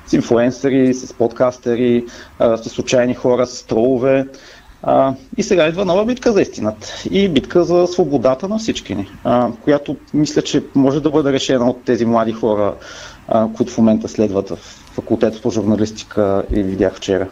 С 0.08 0.14
инфуенсъри, 0.14 0.94
с 0.94 1.14
подкастери, 1.14 2.06
с 2.40 2.70
случайни 2.70 3.14
хора, 3.14 3.48
с 3.48 3.64
тролове. 3.64 4.28
А, 4.84 5.14
и 5.38 5.44
сега 5.44 5.68
идва 5.68 5.86
нова 5.86 6.06
битка 6.06 6.32
за 6.32 6.42
истината 6.42 7.04
и 7.12 7.30
битка 7.30 7.64
за 7.64 7.88
свободата 7.88 8.48
на 8.48 8.58
всички 8.58 8.96
ни, 8.96 9.10
а, 9.24 9.50
която 9.64 9.96
мисля, 10.14 10.42
че 10.42 10.64
може 10.76 11.02
да 11.02 11.10
бъде 11.10 11.32
решена 11.32 11.70
от 11.70 11.84
тези 11.84 12.06
млади 12.06 12.32
хора, 12.32 12.76
а, 13.28 13.48
които 13.54 13.74
в 13.74 13.78
момента 13.78 14.08
следват 14.08 14.50
в 14.50 14.58
факултета 14.94 15.42
по 15.42 15.52
журналистика 15.52 16.44
и 16.56 16.64
видях 16.64 16.96
вчера. 16.96 17.28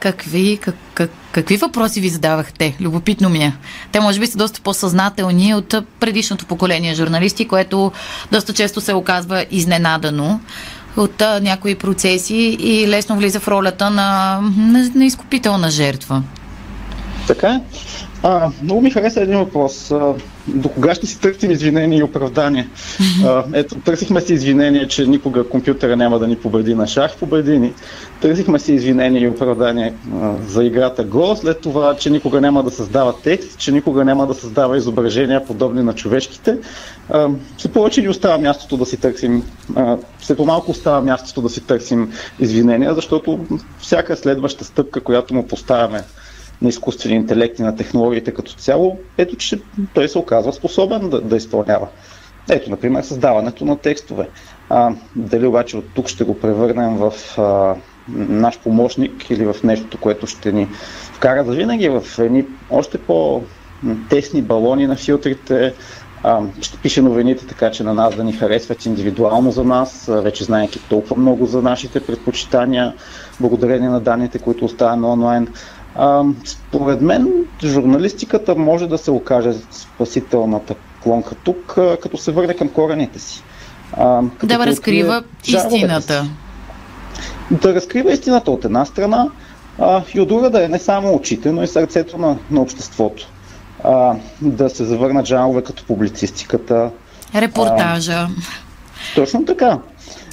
Какви, 0.00 0.58
как, 0.62 0.74
как, 0.94 1.10
какви 1.32 1.56
въпроси 1.56 2.00
ви 2.00 2.08
задавахте? 2.08 2.76
Любопитно 2.80 3.28
ми 3.28 3.38
е. 3.38 3.56
Те 3.92 4.00
може 4.00 4.20
би 4.20 4.26
са 4.26 4.38
доста 4.38 4.60
по-съзнателни 4.60 5.54
от 5.54 5.74
предишното 6.00 6.46
поколение 6.46 6.94
журналисти, 6.94 7.48
което 7.48 7.92
доста 8.32 8.52
често 8.52 8.80
се 8.80 8.94
оказва 8.94 9.44
изненадано 9.50 10.40
от 10.96 11.22
а, 11.22 11.40
някои 11.40 11.74
процеси 11.74 12.56
и 12.60 12.88
лесно 12.88 13.16
влиза 13.16 13.40
в 13.40 13.48
ролята 13.48 13.90
на, 13.90 14.40
на, 14.56 14.90
на 14.94 15.04
изкупителна 15.04 15.70
жертва. 15.70 16.22
Така 17.26 17.48
е. 17.48 17.60
А, 18.22 18.50
много 18.62 18.80
ми 18.80 18.90
хареса 18.90 19.20
един 19.20 19.38
въпрос. 19.38 19.90
А, 19.90 20.14
до 20.46 20.68
кога 20.68 20.94
ще 20.94 21.06
си 21.06 21.20
търсим 21.20 21.50
извинения 21.50 21.98
и 21.98 22.02
оправдания? 22.02 22.68
А, 23.24 23.44
ето, 23.52 23.74
търсихме 23.74 24.20
си 24.20 24.34
извинения, 24.34 24.88
че 24.88 25.06
никога 25.06 25.48
компютъра 25.48 25.96
няма 25.96 26.18
да 26.18 26.26
ни 26.26 26.36
победи 26.36 26.74
на 26.74 26.86
шах, 26.86 27.16
победи 27.16 27.58
ни. 27.58 27.72
Търсихме 28.20 28.58
си 28.58 28.72
извинения 28.72 29.22
и 29.22 29.28
оправдания 29.28 29.94
а, 30.22 30.34
за 30.48 30.64
играта 30.64 31.04
Го, 31.04 31.36
след 31.36 31.60
това, 31.60 31.96
че 31.96 32.10
никога 32.10 32.40
няма 32.40 32.62
да 32.62 32.70
създава 32.70 33.14
текст, 33.22 33.58
че 33.58 33.72
никога 33.72 34.04
няма 34.04 34.26
да 34.26 34.34
създава 34.34 34.76
изображения 34.76 35.44
подобни 35.44 35.82
на 35.82 35.94
човешките. 35.94 36.58
А, 37.10 37.28
все 37.56 37.68
повече 37.68 38.02
ни 38.02 38.08
остава 38.08 38.38
мястото 38.38 38.76
да 38.76 38.86
си 38.86 38.96
търсим, 38.96 39.42
а, 39.76 39.96
все 40.20 40.36
по-малко 40.36 40.70
остава 40.70 41.00
мястото 41.00 41.42
да 41.42 41.48
си 41.48 41.60
търсим 41.60 42.12
извинения, 42.40 42.94
защото 42.94 43.46
всяка 43.78 44.16
следваща 44.16 44.64
стъпка, 44.64 45.00
която 45.00 45.34
му 45.34 45.46
поставяме 45.46 46.02
на 46.62 46.68
изкуствения 46.68 47.16
интелект 47.16 47.58
и 47.58 47.62
на 47.62 47.76
технологиите 47.76 48.34
като 48.34 48.52
цяло, 48.52 48.98
ето 49.18 49.36
че 49.36 49.60
той 49.94 50.08
се 50.08 50.18
оказва 50.18 50.52
способен 50.52 51.10
да, 51.10 51.20
да 51.20 51.36
изпълнява. 51.36 51.88
Ето, 52.50 52.70
например, 52.70 53.02
създаването 53.02 53.64
на 53.64 53.76
текстове. 53.78 54.28
А, 54.70 54.92
дали 55.16 55.46
обаче 55.46 55.76
от 55.76 55.84
тук 55.94 56.08
ще 56.08 56.24
го 56.24 56.40
превърнем 56.40 56.96
в 56.96 57.12
а, 57.38 57.74
наш 58.08 58.58
помощник 58.58 59.30
или 59.30 59.44
в 59.44 59.56
нещо, 59.64 59.98
което 60.00 60.26
ще 60.26 60.52
ни 60.52 60.68
вкара 61.12 61.44
да 61.44 61.52
винаги 61.52 61.88
в 61.88 62.02
едни 62.18 62.44
още 62.70 62.98
по-тесни 62.98 64.42
балони 64.42 64.86
на 64.86 64.96
филтрите, 64.96 65.74
а, 66.22 66.40
ще 66.60 66.78
пише 66.78 67.02
новините 67.02 67.46
така, 67.46 67.70
че 67.70 67.84
на 67.84 67.94
нас 67.94 68.16
да 68.16 68.24
ни 68.24 68.32
харесват 68.32 68.86
индивидуално 68.86 69.50
за 69.50 69.64
нас, 69.64 70.06
вече 70.08 70.44
знаеки 70.44 70.80
толкова 70.88 71.16
много 71.16 71.46
за 71.46 71.62
нашите 71.62 72.00
предпочитания, 72.00 72.94
благодарение 73.40 73.88
на 73.88 74.00
данните, 74.00 74.38
които 74.38 74.64
оставяме 74.64 75.06
онлайн. 75.06 75.48
А, 75.94 76.24
според 76.44 77.00
мен, 77.00 77.32
журналистиката 77.64 78.54
може 78.54 78.86
да 78.86 78.98
се 78.98 79.10
окаже 79.10 79.52
спасителната 79.70 80.74
клонка 81.02 81.34
тук, 81.34 81.74
като 82.02 82.16
се 82.16 82.32
върне 82.32 82.54
към 82.54 82.68
корените 82.68 83.18
си. 83.18 83.42
А, 83.92 84.22
да 84.42 84.66
разкрива 84.66 85.22
истината. 85.46 86.26
Да 87.50 87.74
разкрива 87.74 88.12
истината 88.12 88.50
от 88.50 88.64
една 88.64 88.84
страна 88.84 89.28
а, 89.78 90.02
и 90.14 90.20
от 90.20 90.28
друга 90.28 90.50
да 90.50 90.64
е 90.64 90.68
не 90.68 90.78
само 90.78 91.14
очите, 91.14 91.52
но 91.52 91.62
и 91.62 91.66
сърцето 91.66 92.18
на, 92.18 92.36
на 92.50 92.60
обществото. 92.60 93.28
А, 93.84 94.14
да 94.40 94.70
се 94.70 94.84
завърнат 94.84 95.26
жанрове 95.26 95.62
като 95.62 95.84
публицистиката. 95.84 96.90
Репортажа. 97.34 98.12
А, 98.12 98.28
точно 99.14 99.44
така. 99.44 99.78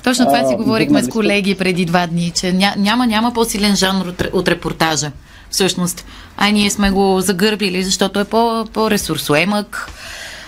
Точно 0.03 0.25
това 0.25 0.47
си 0.47 0.55
говорихме 0.55 1.03
с 1.03 1.09
колеги 1.09 1.55
преди 1.55 1.85
два 1.85 2.07
дни, 2.07 2.31
че 2.35 2.53
ня, 2.53 2.73
няма, 2.77 3.07
няма 3.07 3.33
по-силен 3.33 3.75
жанр 3.75 4.05
от, 4.05 4.23
от 4.33 4.47
репортажа. 4.47 5.11
Всъщност. 5.55 6.05
А 6.37 6.51
ние 6.51 6.69
сме 6.69 6.91
го 6.91 7.21
загърбили, 7.21 7.83
защото 7.83 8.19
е 8.19 8.25
по, 8.25 8.65
по-ресурсоемък, 8.73 9.91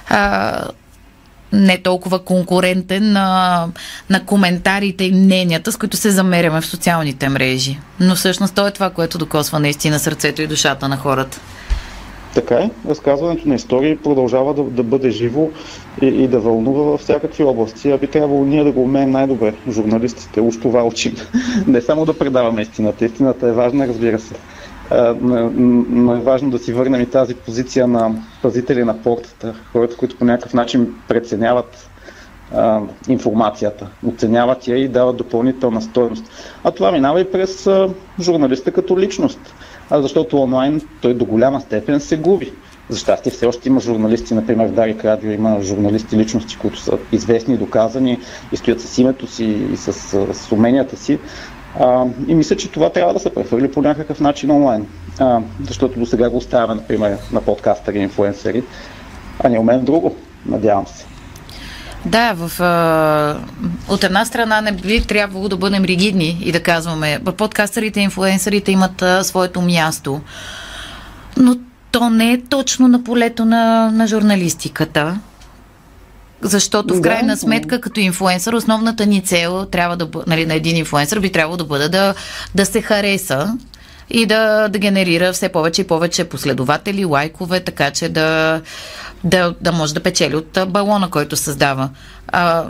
а, 0.09 0.61
не 1.53 1.77
толкова 1.77 2.19
конкурентен 2.19 3.11
на, 3.11 3.67
на 4.09 4.25
коментарите 4.25 5.03
и 5.03 5.11
мненията, 5.11 5.71
с 5.71 5.77
които 5.77 5.97
се 5.97 6.11
замеряме 6.11 6.61
в 6.61 6.65
социалните 6.65 7.29
мрежи. 7.29 7.79
Но 7.99 8.15
всъщност 8.15 8.55
то 8.55 8.67
е 8.67 8.71
това, 8.71 8.89
което 8.89 9.17
докосва 9.17 9.59
наистина 9.59 9.99
сърцето 9.99 10.41
и 10.41 10.47
душата 10.47 10.87
на 10.87 10.97
хората. 10.97 11.39
Така 12.33 12.55
е. 12.55 12.69
Разказването 12.89 13.49
на 13.49 13.55
истории 13.55 13.97
продължава 13.97 14.53
да, 14.53 14.63
да 14.63 14.83
бъде 14.83 15.09
живо 15.09 15.49
и, 16.01 16.05
и 16.05 16.27
да 16.27 16.39
вълнува 16.39 16.83
във 16.83 17.01
всякакви 17.01 17.43
области. 17.43 17.91
А 17.91 17.97
би 17.97 18.07
трябвало 18.07 18.45
ние 18.45 18.63
да 18.63 18.71
го 18.71 18.83
умеем 18.83 19.11
най-добре, 19.11 19.53
журналистите. 19.71 20.41
Уж 20.41 20.57
това 20.57 20.83
учим. 20.83 21.15
Не 21.67 21.81
само 21.81 22.05
да 22.05 22.17
предаваме 22.17 22.61
истината. 22.61 23.05
Истината 23.05 23.47
е 23.47 23.51
важна, 23.51 23.87
разбира 23.87 24.19
се. 24.19 24.33
Но 24.91 26.15
е 26.15 26.19
важно 26.19 26.49
да 26.49 26.59
си 26.59 26.73
върнем 26.73 27.01
и 27.01 27.05
тази 27.09 27.35
позиция 27.35 27.87
на 27.87 28.11
пазители 28.41 28.83
на 28.83 29.01
портата. 29.01 29.53
Хората, 29.71 29.97
които 29.97 30.17
по 30.17 30.25
някакъв 30.25 30.53
начин 30.53 30.93
преценяват 31.07 31.89
информацията, 33.07 33.87
оценяват 34.07 34.67
я 34.67 34.77
и 34.77 34.87
дават 34.87 35.17
допълнителна 35.17 35.81
стоеност. 35.81 36.23
А 36.63 36.71
това 36.71 36.91
минава 36.91 37.21
и 37.21 37.31
през 37.31 37.69
журналиста 38.19 38.71
като 38.71 38.99
личност 38.99 39.39
а 39.89 40.01
защото 40.01 40.41
онлайн 40.41 40.81
той 41.01 41.13
до 41.13 41.25
голяма 41.25 41.61
степен 41.61 41.99
се 41.99 42.17
губи. 42.17 42.53
За 42.89 42.99
щастие 42.99 43.31
все 43.31 43.45
още 43.45 43.69
има 43.69 43.79
журналисти, 43.79 44.33
например 44.33 44.67
в 44.67 44.71
Дарик 44.71 45.05
Радио 45.05 45.31
има 45.31 45.61
журналисти 45.61 46.17
личности, 46.17 46.57
които 46.57 46.79
са 46.79 46.97
известни, 47.11 47.57
доказани 47.57 48.19
и 48.51 48.57
стоят 48.57 48.81
с 48.81 48.97
името 48.97 49.27
си 49.27 49.45
и 49.45 49.77
с, 49.77 49.93
с 50.33 50.51
уменията 50.51 50.97
си. 50.97 51.19
А, 51.79 52.05
и 52.27 52.35
мисля, 52.35 52.55
че 52.55 52.71
това 52.71 52.89
трябва 52.89 53.13
да 53.13 53.19
се 53.19 53.33
прехвърли 53.33 53.71
по 53.71 53.81
някакъв 53.81 54.19
начин 54.19 54.51
онлайн. 54.51 54.87
А, 55.19 55.39
защото 55.67 55.99
до 55.99 56.05
сега 56.05 56.29
го 56.29 56.37
оставяме, 56.37 56.75
например, 56.75 57.17
на 57.31 57.41
подкастъри 57.41 57.99
и 57.99 58.01
инфлуенсъри, 58.01 58.63
а 59.43 59.49
не 59.49 59.59
умеем 59.59 59.85
друго, 59.85 60.15
надявам 60.45 60.87
се. 60.87 61.05
Да, 62.05 62.33
в, 62.33 62.51
от 63.89 64.03
една 64.03 64.25
страна 64.25 64.61
не 64.61 64.71
би 64.71 65.01
трябвало 65.01 65.49
да 65.49 65.57
бъдем 65.57 65.83
ригидни 65.83 66.37
и 66.41 66.51
да 66.51 66.63
казваме, 66.63 67.19
подкастърите 67.37 67.99
и 67.99 68.03
инфлуенсърите 68.03 68.71
имат 68.71 69.03
своето 69.21 69.61
място, 69.61 70.21
но 71.37 71.55
то 71.91 72.09
не 72.09 72.31
е 72.33 72.41
точно 72.41 72.87
на 72.87 73.03
полето 73.03 73.45
на, 73.45 73.91
на 73.91 74.07
журналистиката. 74.07 75.19
Защото 76.41 76.95
в 76.95 77.01
крайна 77.01 77.33
да, 77.33 77.39
сметка, 77.39 77.81
като 77.81 77.99
инфлуенсър, 77.99 78.53
основната 78.53 79.05
ни 79.05 79.21
цел 79.21 79.65
трябва 79.65 79.97
да 79.97 80.07
нали, 80.27 80.45
на 80.45 80.53
един 80.53 80.77
инфлуенсър 80.77 81.19
би 81.19 81.31
трябвало 81.31 81.57
да 81.57 81.63
бъде 81.63 81.89
да, 81.89 82.13
да 82.55 82.65
се 82.65 82.81
хареса 82.81 83.57
и 84.09 84.25
да, 84.25 84.67
да 84.67 84.79
генерира 84.79 85.33
все 85.33 85.49
повече 85.49 85.81
и 85.81 85.87
повече 85.87 86.23
последователи, 86.23 87.05
лайкове, 87.05 87.59
така 87.59 87.91
че 87.91 88.09
да, 88.09 88.61
да, 89.23 89.53
да 89.61 89.71
може 89.71 89.93
да 89.93 89.99
печели 89.99 90.35
от 90.35 90.59
балона, 90.67 91.09
който 91.09 91.35
създава. 91.35 91.89
А, 92.27 92.65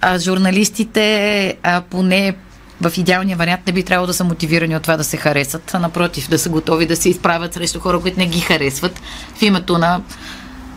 а 0.00 0.18
журналистите, 0.18 1.56
а 1.62 1.82
поне 1.90 2.34
в 2.80 2.98
идеалния 2.98 3.36
вариант 3.36 3.66
не 3.66 3.72
би 3.72 3.82
трябвало 3.82 4.06
да 4.06 4.14
са 4.14 4.24
мотивирани 4.24 4.76
от 4.76 4.82
това 4.82 4.96
да 4.96 5.04
се 5.04 5.16
харесат, 5.16 5.74
а 5.74 5.78
напротив, 5.78 6.28
да 6.28 6.38
са 6.38 6.48
готови 6.48 6.86
да 6.86 6.96
се 6.96 7.08
изправят 7.08 7.54
срещу 7.54 7.80
хора, 7.80 8.00
които 8.00 8.18
не 8.18 8.26
ги 8.26 8.40
харесват, 8.40 9.00
в 9.36 9.42
името 9.42 9.78
на 9.78 10.00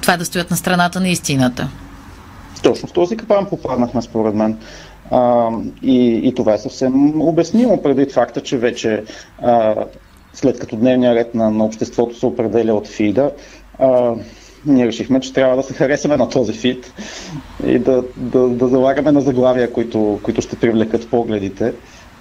това 0.02 0.18
да 0.18 0.26
стоят 0.26 0.52
на 0.52 0.58
страната 0.58 1.00
на 1.00 1.10
истината. 1.10 1.70
Точно 2.64 2.88
в 2.88 2.94
този 2.94 3.18
капан 3.18 3.46
попаднахме, 3.46 4.02
според 4.02 4.36
мен. 4.36 4.58
А, 5.12 5.50
и, 5.82 6.22
и 6.24 6.36
това 6.36 6.54
е 6.54 6.58
съвсем 6.58 7.22
обяснимо 7.22 7.82
преди 7.82 8.06
факта, 8.06 8.42
че 8.42 8.58
вече 8.58 9.04
а, 9.42 9.76
след 10.34 10.60
като 10.60 10.76
дневния 10.76 11.16
ред 11.16 11.36
на, 11.36 11.52
на 11.52 11.66
обществото 11.66 12.20
се 12.20 12.26
определя 12.26 12.74
от 12.74 12.88
фида, 12.88 13.32
а, 13.80 14.16
ние 14.66 14.88
решихме, 14.88 15.20
че 15.20 15.34
трябва 15.34 15.56
да 15.56 15.64
се 15.64 15.74
харесаме 15.74 16.18
на 16.18 16.30
този 16.30 16.54
фит 16.54 16.94
и 17.66 17.80
да, 17.80 18.04
да, 18.18 18.50
да 18.50 18.68
залагаме 18.68 19.12
на 19.12 19.22
заглавия, 19.22 19.74
които, 19.74 20.20
които 20.24 20.42
ще 20.42 20.56
привлекат 20.56 21.10
погледите. 21.10 21.74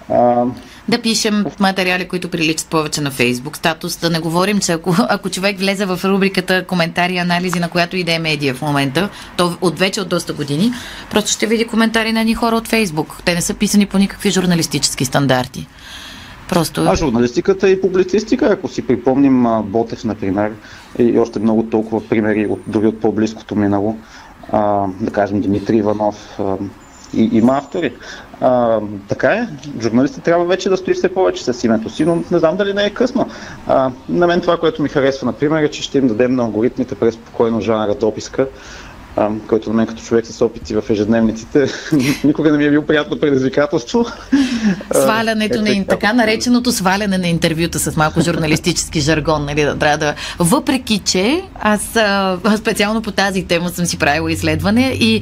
А, 0.09 0.45
да 0.87 1.01
пишем 1.01 1.45
материали, 1.59 2.07
които 2.07 2.29
приличат 2.29 2.67
повече 2.67 3.01
на 3.01 3.11
Фейсбук 3.11 3.57
статус. 3.57 3.97
Да 3.97 4.09
не 4.09 4.19
говорим, 4.19 4.59
че 4.59 4.71
ако, 4.71 4.95
ако 5.09 5.29
човек 5.29 5.59
влезе 5.59 5.85
в 5.85 5.99
рубриката 6.03 6.65
коментари 6.65 7.17
анализи, 7.17 7.59
на 7.59 7.69
която 7.69 7.97
и 7.97 8.03
да 8.03 8.13
е 8.13 8.19
медия 8.19 8.53
в 8.53 8.61
момента, 8.61 9.09
то 9.37 9.57
от 9.61 9.79
вече 9.79 10.01
от 10.01 10.09
доста 10.09 10.33
години, 10.33 10.71
просто 11.11 11.31
ще 11.31 11.47
види 11.47 11.67
коментари 11.67 12.11
на 12.11 12.23
ни 12.23 12.33
хора 12.33 12.55
от 12.55 12.67
Фейсбук. 12.67 13.21
Те 13.25 13.33
не 13.33 13.41
са 13.41 13.53
писани 13.53 13.85
по 13.85 13.97
никакви 13.97 14.31
журналистически 14.31 15.05
стандарти. 15.05 15.67
Просто... 16.49 16.81
А 16.81 16.95
журналистиката 16.95 17.69
и 17.69 17.81
публицистика, 17.81 18.45
ако 18.45 18.67
си 18.67 18.87
припомним 18.87 19.45
Ботев, 19.63 20.03
например, 20.03 20.51
и 20.99 21.19
още 21.19 21.39
много 21.39 21.63
толкова 21.63 22.07
примери, 22.07 22.47
от, 22.47 22.59
дори 22.67 22.87
от 22.87 23.01
по-близкото 23.01 23.55
минало, 23.55 23.97
а, 24.51 24.85
да 25.01 25.11
кажем 25.11 25.41
Димитри 25.41 25.77
Иванов, 25.77 26.39
а, 26.39 26.55
и, 27.13 27.29
има 27.33 27.57
автори. 27.57 27.93
А, 28.45 28.79
така 29.07 29.33
е, 29.33 29.47
журналистът 29.81 30.23
трябва 30.23 30.45
вече 30.45 30.69
да 30.69 30.77
стои 30.77 30.93
все 30.93 31.13
повече 31.13 31.43
с 31.43 31.63
името 31.63 31.89
си, 31.89 32.05
но 32.05 32.15
не 32.31 32.39
знам 32.39 32.57
дали 32.57 32.73
не 32.73 32.85
е 32.85 32.89
късно. 32.89 33.29
А, 33.67 33.91
на 34.09 34.27
мен 34.27 34.41
това, 34.41 34.57
което 34.57 34.81
ми 34.81 34.89
харесва, 34.89 35.25
например, 35.25 35.63
е, 35.63 35.69
че 35.69 35.83
ще 35.83 35.97
им 35.97 36.07
дадем 36.07 36.35
на 36.35 36.43
алгоритмите 36.43 36.95
през 36.95 37.13
спокойно 37.13 37.61
жанра 37.61 37.95
дописка, 37.95 38.47
а, 39.15 39.29
който 39.47 39.69
на 39.69 39.75
мен 39.75 39.87
като 39.87 40.01
човек 40.01 40.25
с 40.25 40.41
опити 40.41 40.75
в 40.75 40.83
ежедневниците 40.89 41.67
никога 42.23 42.51
не 42.51 42.57
ми 42.57 42.65
е 42.65 42.69
бил 42.69 42.85
приятно 42.85 43.19
предизвикателство. 43.19 44.05
Свалянето 44.93 45.61
на 45.61 45.69
е, 45.69 45.85
така 45.89 46.13
нареченото 46.13 46.71
сваляне 46.71 47.17
на 47.17 47.27
интервюта 47.27 47.79
с 47.79 47.97
малко 47.97 48.21
журналистически 48.21 48.99
жаргон, 48.99 49.45
нали, 49.45 49.63
да 49.63 49.77
трябва 49.77 49.97
да... 49.97 50.15
Въпреки, 50.39 50.99
че 50.99 51.43
аз 51.59 51.81
специално 52.57 53.01
по 53.01 53.11
тази 53.11 53.43
тема 53.43 53.69
съм 53.69 53.85
си 53.85 53.99
правила 53.99 54.31
изследване 54.31 54.97
и 54.99 55.21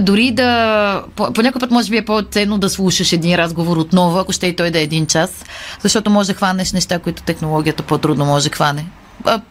дори 0.00 0.30
да... 0.30 1.02
По, 1.16 1.32
по 1.32 1.42
някой 1.42 1.60
път 1.60 1.70
може 1.70 1.90
би 1.90 1.96
е 1.96 2.04
по-ценно 2.04 2.58
да 2.58 2.70
слушаш 2.70 3.12
един 3.12 3.36
разговор 3.36 3.76
отново, 3.76 4.18
ако 4.18 4.32
ще 4.32 4.46
и 4.46 4.56
той 4.56 4.70
да 4.70 4.78
е 4.78 4.82
един 4.82 5.06
час, 5.06 5.44
защото 5.82 6.10
може 6.10 6.28
да 6.28 6.34
хванеш 6.34 6.72
неща, 6.72 6.98
които 6.98 7.22
технологията 7.22 7.82
по-трудно 7.82 8.24
може 8.24 8.48
да 8.48 8.54
хване 8.54 8.86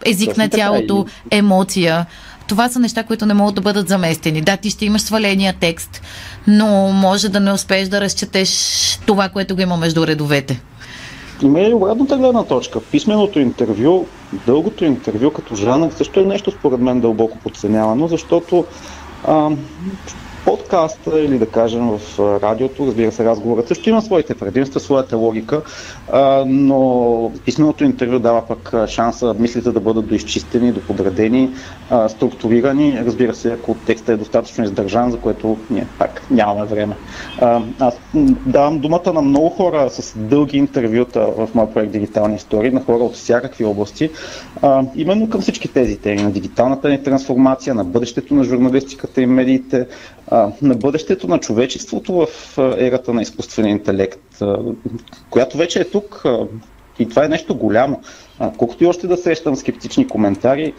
език 0.05 0.37
на 0.37 0.49
тялото, 0.49 1.05
емоция. 1.31 2.05
Това 2.47 2.69
са 2.69 2.79
неща, 2.79 3.03
които 3.03 3.25
не 3.25 3.33
могат 3.33 3.55
да 3.55 3.61
бъдат 3.61 3.87
заместени. 3.87 4.41
Да, 4.41 4.57
ти 4.57 4.69
ще 4.69 4.85
имаш 4.85 5.01
сваления 5.01 5.53
текст, 5.59 6.01
но 6.47 6.91
може 6.93 7.29
да 7.29 7.39
не 7.39 7.51
успееш 7.51 7.87
да 7.87 8.01
разчетеш 8.01 8.49
това, 9.05 9.29
което 9.29 9.55
го 9.55 9.61
има 9.61 9.77
между 9.77 10.07
редовете. 10.07 10.61
Има 11.41 11.59
и 11.59 11.73
обратната 11.73 12.17
гледна 12.17 12.43
точка. 12.43 12.81
Писменото 12.81 13.39
интервю, 13.39 14.05
дългото 14.45 14.85
интервю 14.85 15.31
като 15.31 15.55
жанр 15.55 15.91
също 15.91 16.19
е 16.19 16.23
нещо 16.25 16.51
според 16.51 16.79
мен 16.79 17.01
дълбоко 17.01 17.37
подценявано, 17.37 18.07
защото 18.07 18.65
а, 19.27 19.49
подкаста 20.45 21.21
или 21.21 21.37
да 21.37 21.45
кажем 21.45 21.89
в 21.89 22.19
радиото, 22.19 22.87
разбира 22.87 23.11
се, 23.11 23.25
разговорът 23.25 23.67
също 23.67 23.89
има 23.89 24.01
своите 24.01 24.35
предимства, 24.35 24.79
своята 24.79 25.17
логика, 25.17 25.61
но 26.45 27.31
писменото 27.45 27.83
интервю 27.83 28.19
дава 28.19 28.47
пък 28.47 28.73
шанса 28.87 29.35
мислите 29.39 29.71
да 29.71 29.79
бъдат 29.79 30.07
доизчистени, 30.07 30.71
доподредени, 30.71 31.49
структурирани, 32.07 32.99
разбира 33.05 33.35
се, 33.35 33.51
ако 33.51 33.75
текстът 33.75 34.09
е 34.09 34.17
достатъчно 34.17 34.63
издържан, 34.63 35.11
за 35.11 35.17
което 35.17 35.57
ние 35.69 35.87
пак 35.99 36.21
нямаме 36.31 36.65
време. 36.65 36.95
Аз 37.79 37.99
давам 38.45 38.79
думата 38.79 39.13
на 39.13 39.21
много 39.21 39.49
хора 39.49 39.89
с 39.89 40.13
дълги 40.17 40.57
интервюта 40.57 41.27
в 41.37 41.49
моя 41.55 41.73
проект 41.73 41.91
Дигитални 41.91 42.35
истории, 42.35 42.71
на 42.71 42.81
хора 42.81 43.03
от 43.03 43.13
всякакви 43.13 43.65
области, 43.65 44.09
именно 44.95 45.29
към 45.29 45.41
всички 45.41 45.67
тези 45.67 45.97
теми, 45.97 46.21
на 46.23 46.31
дигиталната 46.31 46.89
ни 46.89 47.03
трансформация, 47.03 47.75
на 47.75 47.83
бъдещето 47.83 48.33
на 48.35 48.43
журналистиката 48.43 49.21
и 49.21 49.25
медиите, 49.25 49.87
на 50.61 50.75
бъдещето 50.75 51.27
на 51.27 51.39
човечеството 51.39 52.13
в 52.13 52.27
ерата 52.77 53.13
на 53.13 53.21
изкуствения 53.21 53.71
интелект, 53.71 54.34
която 55.29 55.57
вече 55.57 55.79
е 55.79 55.89
тук 55.89 56.23
и 56.99 57.09
това 57.09 57.25
е 57.25 57.29
нещо 57.29 57.55
голямо. 57.55 58.01
колкото 58.57 58.83
и 58.83 58.87
още 58.87 59.07
да 59.07 59.17
срещам 59.17 59.55
скептични 59.55 60.07
коментари, 60.07 60.73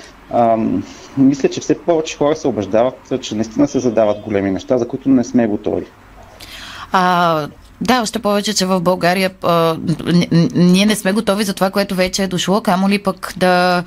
мисля, 1.18 1.48
че 1.48 1.60
все 1.60 1.78
повече 1.78 2.16
хора 2.16 2.36
се 2.36 2.48
убеждават, 2.48 3.12
че 3.20 3.34
наистина 3.34 3.68
се 3.68 3.78
задават 3.78 4.20
големи 4.20 4.50
неща, 4.50 4.78
за 4.78 4.88
които 4.88 5.08
не 5.08 5.24
сме 5.24 5.46
готови. 5.46 5.86
А, 6.92 7.48
Да, 7.80 8.02
още 8.02 8.18
повече, 8.18 8.54
че 8.54 8.66
в 8.66 8.80
България 8.80 9.30
а, 9.42 9.76
ние 10.54 10.86
не 10.86 10.96
сме 10.96 11.12
готови 11.12 11.44
за 11.44 11.54
това, 11.54 11.70
което 11.70 11.94
вече 11.94 12.22
е 12.22 12.28
дошло, 12.28 12.60
камо 12.60 12.88
ли 12.88 13.02
пък 13.02 13.34
да 13.36 13.84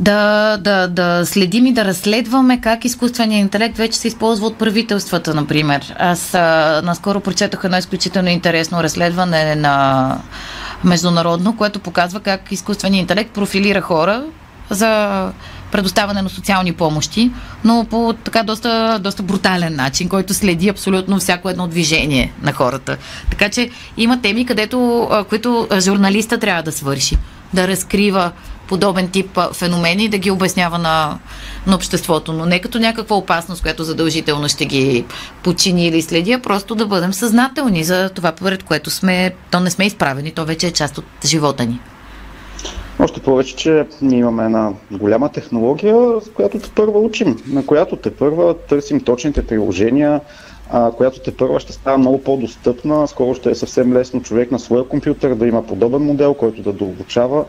да, 0.00 0.56
да, 0.56 0.88
да 0.88 1.26
следим 1.26 1.66
и 1.66 1.72
да 1.72 1.84
разследваме 1.84 2.60
как 2.60 2.84
изкуственият 2.84 3.40
интелект 3.40 3.76
вече 3.76 3.98
се 3.98 4.08
използва 4.08 4.46
от 4.46 4.58
правителствата, 4.58 5.34
например. 5.34 5.94
Аз 5.98 6.34
а, 6.34 6.82
наскоро 6.84 7.20
прочетох 7.20 7.64
едно 7.64 7.76
изключително 7.76 8.28
интересно 8.28 8.82
разследване 8.82 9.54
на 9.54 10.18
международно, 10.84 11.56
което 11.56 11.78
показва 11.78 12.20
как 12.20 12.52
изкуственият 12.52 13.02
интелект 13.02 13.30
профилира 13.30 13.80
хора 13.80 14.24
за 14.70 15.32
предоставяне 15.72 16.22
на 16.22 16.28
социални 16.28 16.72
помощи, 16.72 17.30
но 17.64 17.86
по 17.90 18.14
така 18.24 18.42
доста, 18.42 18.98
доста 19.02 19.22
брутален 19.22 19.76
начин, 19.76 20.08
който 20.08 20.34
следи 20.34 20.68
абсолютно 20.68 21.18
всяко 21.18 21.48
едно 21.48 21.66
движение 21.66 22.32
на 22.42 22.52
хората. 22.52 22.96
Така 23.30 23.48
че 23.48 23.70
има 23.96 24.20
теми, 24.22 24.46
където, 24.46 25.08
които 25.28 25.68
журналиста 25.80 26.38
трябва 26.38 26.62
да 26.62 26.72
свърши. 26.72 27.16
Да 27.54 27.68
разкрива 27.68 28.32
подобен 28.68 29.08
тип 29.08 29.38
феномени 29.52 30.04
и 30.04 30.08
да 30.08 30.18
ги 30.18 30.30
обяснява 30.30 30.78
на, 30.78 31.18
на 31.66 31.74
обществото. 31.74 32.32
Но 32.32 32.46
не 32.46 32.60
като 32.60 32.78
някаква 32.78 33.16
опасност, 33.16 33.62
която 33.62 33.84
задължително 33.84 34.48
ще 34.48 34.64
ги 34.66 35.04
почини 35.42 35.86
или 35.86 36.02
следи, 36.02 36.32
а 36.32 36.38
просто 36.38 36.74
да 36.74 36.86
бъдем 36.86 37.12
съзнателни 37.12 37.84
за 37.84 38.10
това, 38.14 38.32
пред 38.32 38.62
което 38.62 38.90
сме, 38.90 39.34
то 39.50 39.60
не 39.60 39.70
сме 39.70 39.86
изправени, 39.86 40.32
то 40.32 40.44
вече 40.44 40.66
е 40.66 40.72
част 40.72 40.98
от 40.98 41.04
живота 41.24 41.64
ни. 41.66 41.80
Още 42.98 43.20
повече, 43.20 43.56
че 43.56 43.86
ние 44.02 44.18
имаме 44.18 44.44
една 44.44 44.72
голяма 44.90 45.32
технология, 45.32 45.96
с 46.20 46.28
която 46.28 46.58
те 46.58 46.70
първа 46.74 46.98
учим, 46.98 47.36
на 47.48 47.66
която 47.66 47.96
те 47.96 48.14
първа 48.14 48.54
търсим 48.58 49.00
точните 49.00 49.46
приложения, 49.46 50.20
а, 50.70 50.90
която 50.90 51.20
те 51.20 51.36
първа 51.36 51.60
ще 51.60 51.72
става 51.72 51.98
много 51.98 52.22
по-достъпна. 52.22 53.08
Скоро 53.08 53.34
ще 53.34 53.50
е 53.50 53.54
съвсем 53.54 53.92
лесно 53.92 54.22
човек 54.22 54.50
на 54.50 54.58
своя 54.58 54.88
компютър 54.88 55.34
да 55.34 55.46
има 55.46 55.66
подобен 55.66 56.02
модел, 56.02 56.34
който 56.34 56.62
да 56.62 56.72
дообучава. 56.72 57.44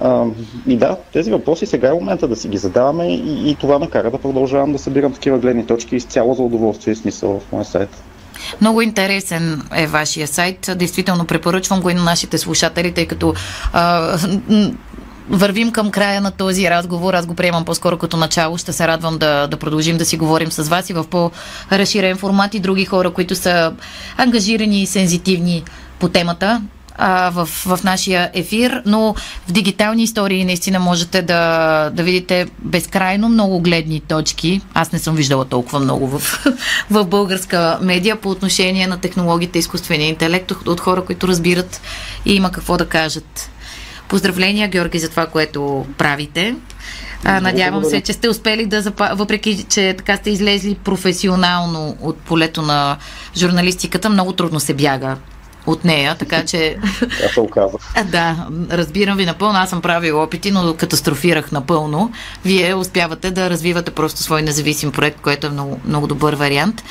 А, 0.00 0.24
и 0.66 0.76
да, 0.76 0.96
тези 1.12 1.30
въпроси 1.30 1.66
сега 1.66 1.88
е 1.88 1.92
момента 1.92 2.28
да 2.28 2.36
си 2.36 2.48
ги 2.48 2.58
задаваме 2.58 3.14
и, 3.14 3.50
и 3.50 3.54
това 3.54 3.78
ме 3.78 3.90
кара 3.90 4.10
да 4.10 4.18
продължавам 4.18 4.72
да 4.72 4.78
събирам 4.78 5.12
такива 5.12 5.38
гледни 5.38 5.66
точки 5.66 5.96
изцяло 5.96 6.34
за 6.34 6.42
удоволствие 6.42 6.92
и 6.92 6.96
смисъл 6.96 7.40
в 7.40 7.52
моя 7.52 7.64
сайт. 7.64 8.02
Много 8.60 8.82
интересен 8.82 9.62
е 9.76 9.86
вашия 9.86 10.26
сайт. 10.26 10.70
Действително 10.76 11.24
препоръчвам 11.24 11.80
го 11.80 11.90
и 11.90 11.94
на 11.94 12.02
нашите 12.02 12.38
слушатели, 12.38 12.92
тъй 12.92 13.06
като 13.06 13.34
а, 13.72 14.16
вървим 15.30 15.72
към 15.72 15.90
края 15.90 16.20
на 16.20 16.30
този 16.30 16.70
разговор. 16.70 17.14
Аз 17.14 17.26
го 17.26 17.34
приемам 17.34 17.64
по-скоро 17.64 17.98
като 17.98 18.16
начало. 18.16 18.58
Ще 18.58 18.72
се 18.72 18.88
радвам 18.88 19.18
да, 19.18 19.46
да 19.46 19.56
продължим 19.56 19.98
да 19.98 20.04
си 20.04 20.16
говорим 20.16 20.52
с 20.52 20.68
вас 20.68 20.90
и 20.90 20.92
в 20.92 21.04
по-разширен 21.04 22.16
формат 22.16 22.54
и 22.54 22.60
други 22.60 22.84
хора, 22.84 23.10
които 23.10 23.34
са 23.34 23.72
ангажирани 24.16 24.82
и 24.82 24.86
сензитивни 24.86 25.64
по 25.98 26.08
темата 26.08 26.62
а, 26.98 27.30
в, 27.30 27.46
в 27.46 27.84
нашия 27.84 28.30
ефир, 28.34 28.82
но 28.86 29.14
в 29.48 29.52
дигитални 29.52 30.02
истории 30.02 30.44
наистина 30.44 30.80
можете 30.80 31.22
да, 31.22 31.90
да 31.90 32.02
видите 32.02 32.46
безкрайно 32.58 33.28
много 33.28 33.60
гледни 33.60 34.00
точки. 34.00 34.60
Аз 34.74 34.92
не 34.92 34.98
съм 34.98 35.16
виждала 35.16 35.44
толкова 35.44 35.80
много 35.80 36.18
в, 36.18 36.44
в 36.90 37.04
българска 37.04 37.78
медия 37.82 38.16
по 38.16 38.30
отношение 38.30 38.86
на 38.86 38.98
технологиите, 38.98 39.58
изкуствения 39.58 40.08
интелект 40.08 40.50
от 40.50 40.80
хора, 40.80 41.04
които 41.04 41.28
разбират 41.28 41.80
и 42.26 42.34
има 42.34 42.52
какво 42.52 42.76
да 42.76 42.86
кажат. 42.86 43.50
Поздравления, 44.08 44.68
Георги, 44.68 44.98
за 44.98 45.08
това, 45.08 45.26
което 45.26 45.86
правите. 45.98 46.54
А, 47.24 47.40
надявам 47.40 47.84
се, 47.84 48.00
че 48.00 48.12
сте 48.12 48.28
успели 48.28 48.66
да, 48.66 48.82
запа... 48.82 49.10
въпреки 49.14 49.64
че 49.68 49.94
така 49.98 50.16
сте 50.16 50.30
излезли 50.30 50.74
професионално 50.74 51.96
от 52.00 52.18
полето 52.18 52.62
на 52.62 52.96
журналистиката, 53.36 54.10
много 54.10 54.32
трудно 54.32 54.60
се 54.60 54.74
бяга 54.74 55.16
от 55.66 55.84
нея, 55.84 56.16
така 56.18 56.44
че... 56.44 56.76
Тя 57.20 57.28
се 57.28 57.40
оказа. 57.40 57.78
Да, 58.04 58.46
разбирам 58.70 59.16
ви 59.16 59.26
напълно. 59.26 59.58
Аз 59.58 59.70
съм 59.70 59.82
правил 59.82 60.22
опити, 60.22 60.50
но 60.50 60.74
катастрофирах 60.74 61.52
напълно. 61.52 62.12
Вие 62.44 62.74
успявате 62.74 63.30
да 63.30 63.50
развивате 63.50 63.90
просто 63.90 64.22
свой 64.22 64.42
независим 64.42 64.92
проект, 64.92 65.20
което 65.20 65.46
е 65.46 65.50
много, 65.50 65.80
много 65.84 66.06
добър 66.06 66.34
вариант. 66.34 66.82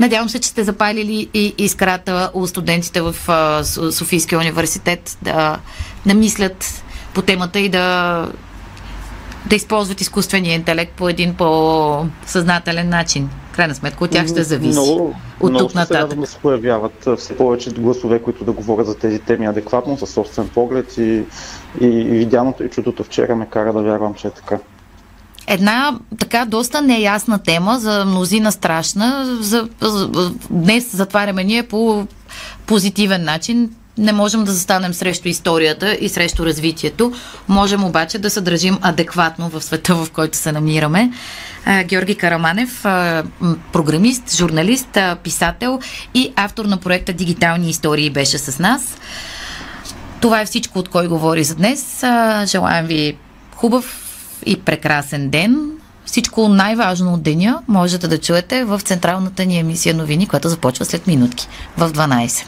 Надявам 0.00 0.28
се, 0.28 0.38
че 0.38 0.48
сте 0.48 0.64
запалили 0.64 1.28
и 1.34 1.54
искрата 1.58 2.30
у 2.34 2.46
студентите 2.46 3.00
в 3.00 3.14
Софийския 3.92 4.38
университет 4.38 5.18
да 5.22 5.58
намислят 6.06 6.82
по 7.14 7.22
темата 7.22 7.60
и 7.60 7.68
да 7.68 8.26
да 9.46 9.56
използват 9.56 10.00
изкуствения 10.00 10.54
интелект 10.54 10.92
по 10.92 11.08
един 11.08 11.34
по-съзнателен 11.34 12.88
начин. 12.88 13.30
Крайна 13.52 13.74
сметка 13.74 14.04
от 14.04 14.10
тях 14.10 14.26
ще 14.28 14.42
зависи. 14.42 14.80
Много, 14.80 15.14
от 15.40 15.50
много 15.50 15.66
тук 15.66 15.74
нататък. 15.74 16.20
да 16.20 16.26
се 16.26 16.38
появяват 16.38 17.08
все 17.18 17.36
повече 17.36 17.70
гласове, 17.70 18.22
които 18.22 18.44
да 18.44 18.52
говорят 18.52 18.86
за 18.86 18.98
тези 18.98 19.18
теми 19.18 19.46
адекватно, 19.46 19.98
със 19.98 20.10
собствен 20.10 20.48
поглед 20.48 20.98
и, 20.98 21.22
и, 21.80 21.86
и 21.86 22.04
видяното 22.04 22.64
и 22.64 22.68
чудото 22.70 23.04
вчера 23.04 23.36
ме 23.36 23.46
кара 23.46 23.72
да 23.72 23.82
вярвам, 23.82 24.14
че 24.14 24.28
е 24.28 24.30
така. 24.30 24.58
Една 25.46 25.98
така 26.18 26.44
доста 26.44 26.82
неясна 26.82 27.38
тема, 27.38 27.78
за 27.78 28.04
мнозина 28.04 28.52
страшна. 28.52 29.36
За, 29.40 29.68
за, 29.80 30.10
днес 30.50 30.96
затваряме 30.96 31.44
ние 31.44 31.62
по 31.62 32.06
позитивен 32.66 33.24
начин 33.24 33.70
не 34.00 34.12
можем 34.12 34.44
да 34.44 34.52
застанем 34.52 34.94
срещу 34.94 35.28
историята 35.28 35.94
и 36.00 36.08
срещу 36.08 36.46
развитието. 36.46 37.12
Можем 37.48 37.84
обаче 37.84 38.18
да 38.18 38.30
се 38.30 38.40
държим 38.40 38.78
адекватно 38.82 39.48
в 39.48 39.62
света, 39.62 39.94
в 39.94 40.10
който 40.10 40.36
се 40.36 40.52
намираме. 40.52 41.12
Георги 41.84 42.14
Караманев, 42.14 42.82
програмист, 43.72 44.36
журналист, 44.36 44.98
писател 45.22 45.80
и 46.14 46.32
автор 46.36 46.64
на 46.64 46.76
проекта 46.76 47.12
Дигитални 47.12 47.70
истории 47.70 48.10
беше 48.10 48.38
с 48.38 48.58
нас. 48.58 48.96
Това 50.20 50.40
е 50.40 50.46
всичко, 50.46 50.78
от 50.78 50.88
кой 50.88 51.08
говори 51.08 51.44
за 51.44 51.54
днес. 51.54 52.04
Желаем 52.44 52.86
ви 52.86 53.16
хубав 53.54 53.96
и 54.46 54.60
прекрасен 54.60 55.30
ден. 55.30 55.70
Всичко 56.04 56.48
най-важно 56.48 57.14
от 57.14 57.22
деня 57.22 57.62
можете 57.68 58.08
да 58.08 58.18
чуете 58.18 58.64
в 58.64 58.80
централната 58.80 59.44
ни 59.44 59.58
емисия 59.58 59.94
новини, 59.94 60.26
която 60.26 60.48
започва 60.48 60.84
след 60.84 61.06
минутки 61.06 61.48
в 61.76 61.92
12. 61.92 62.46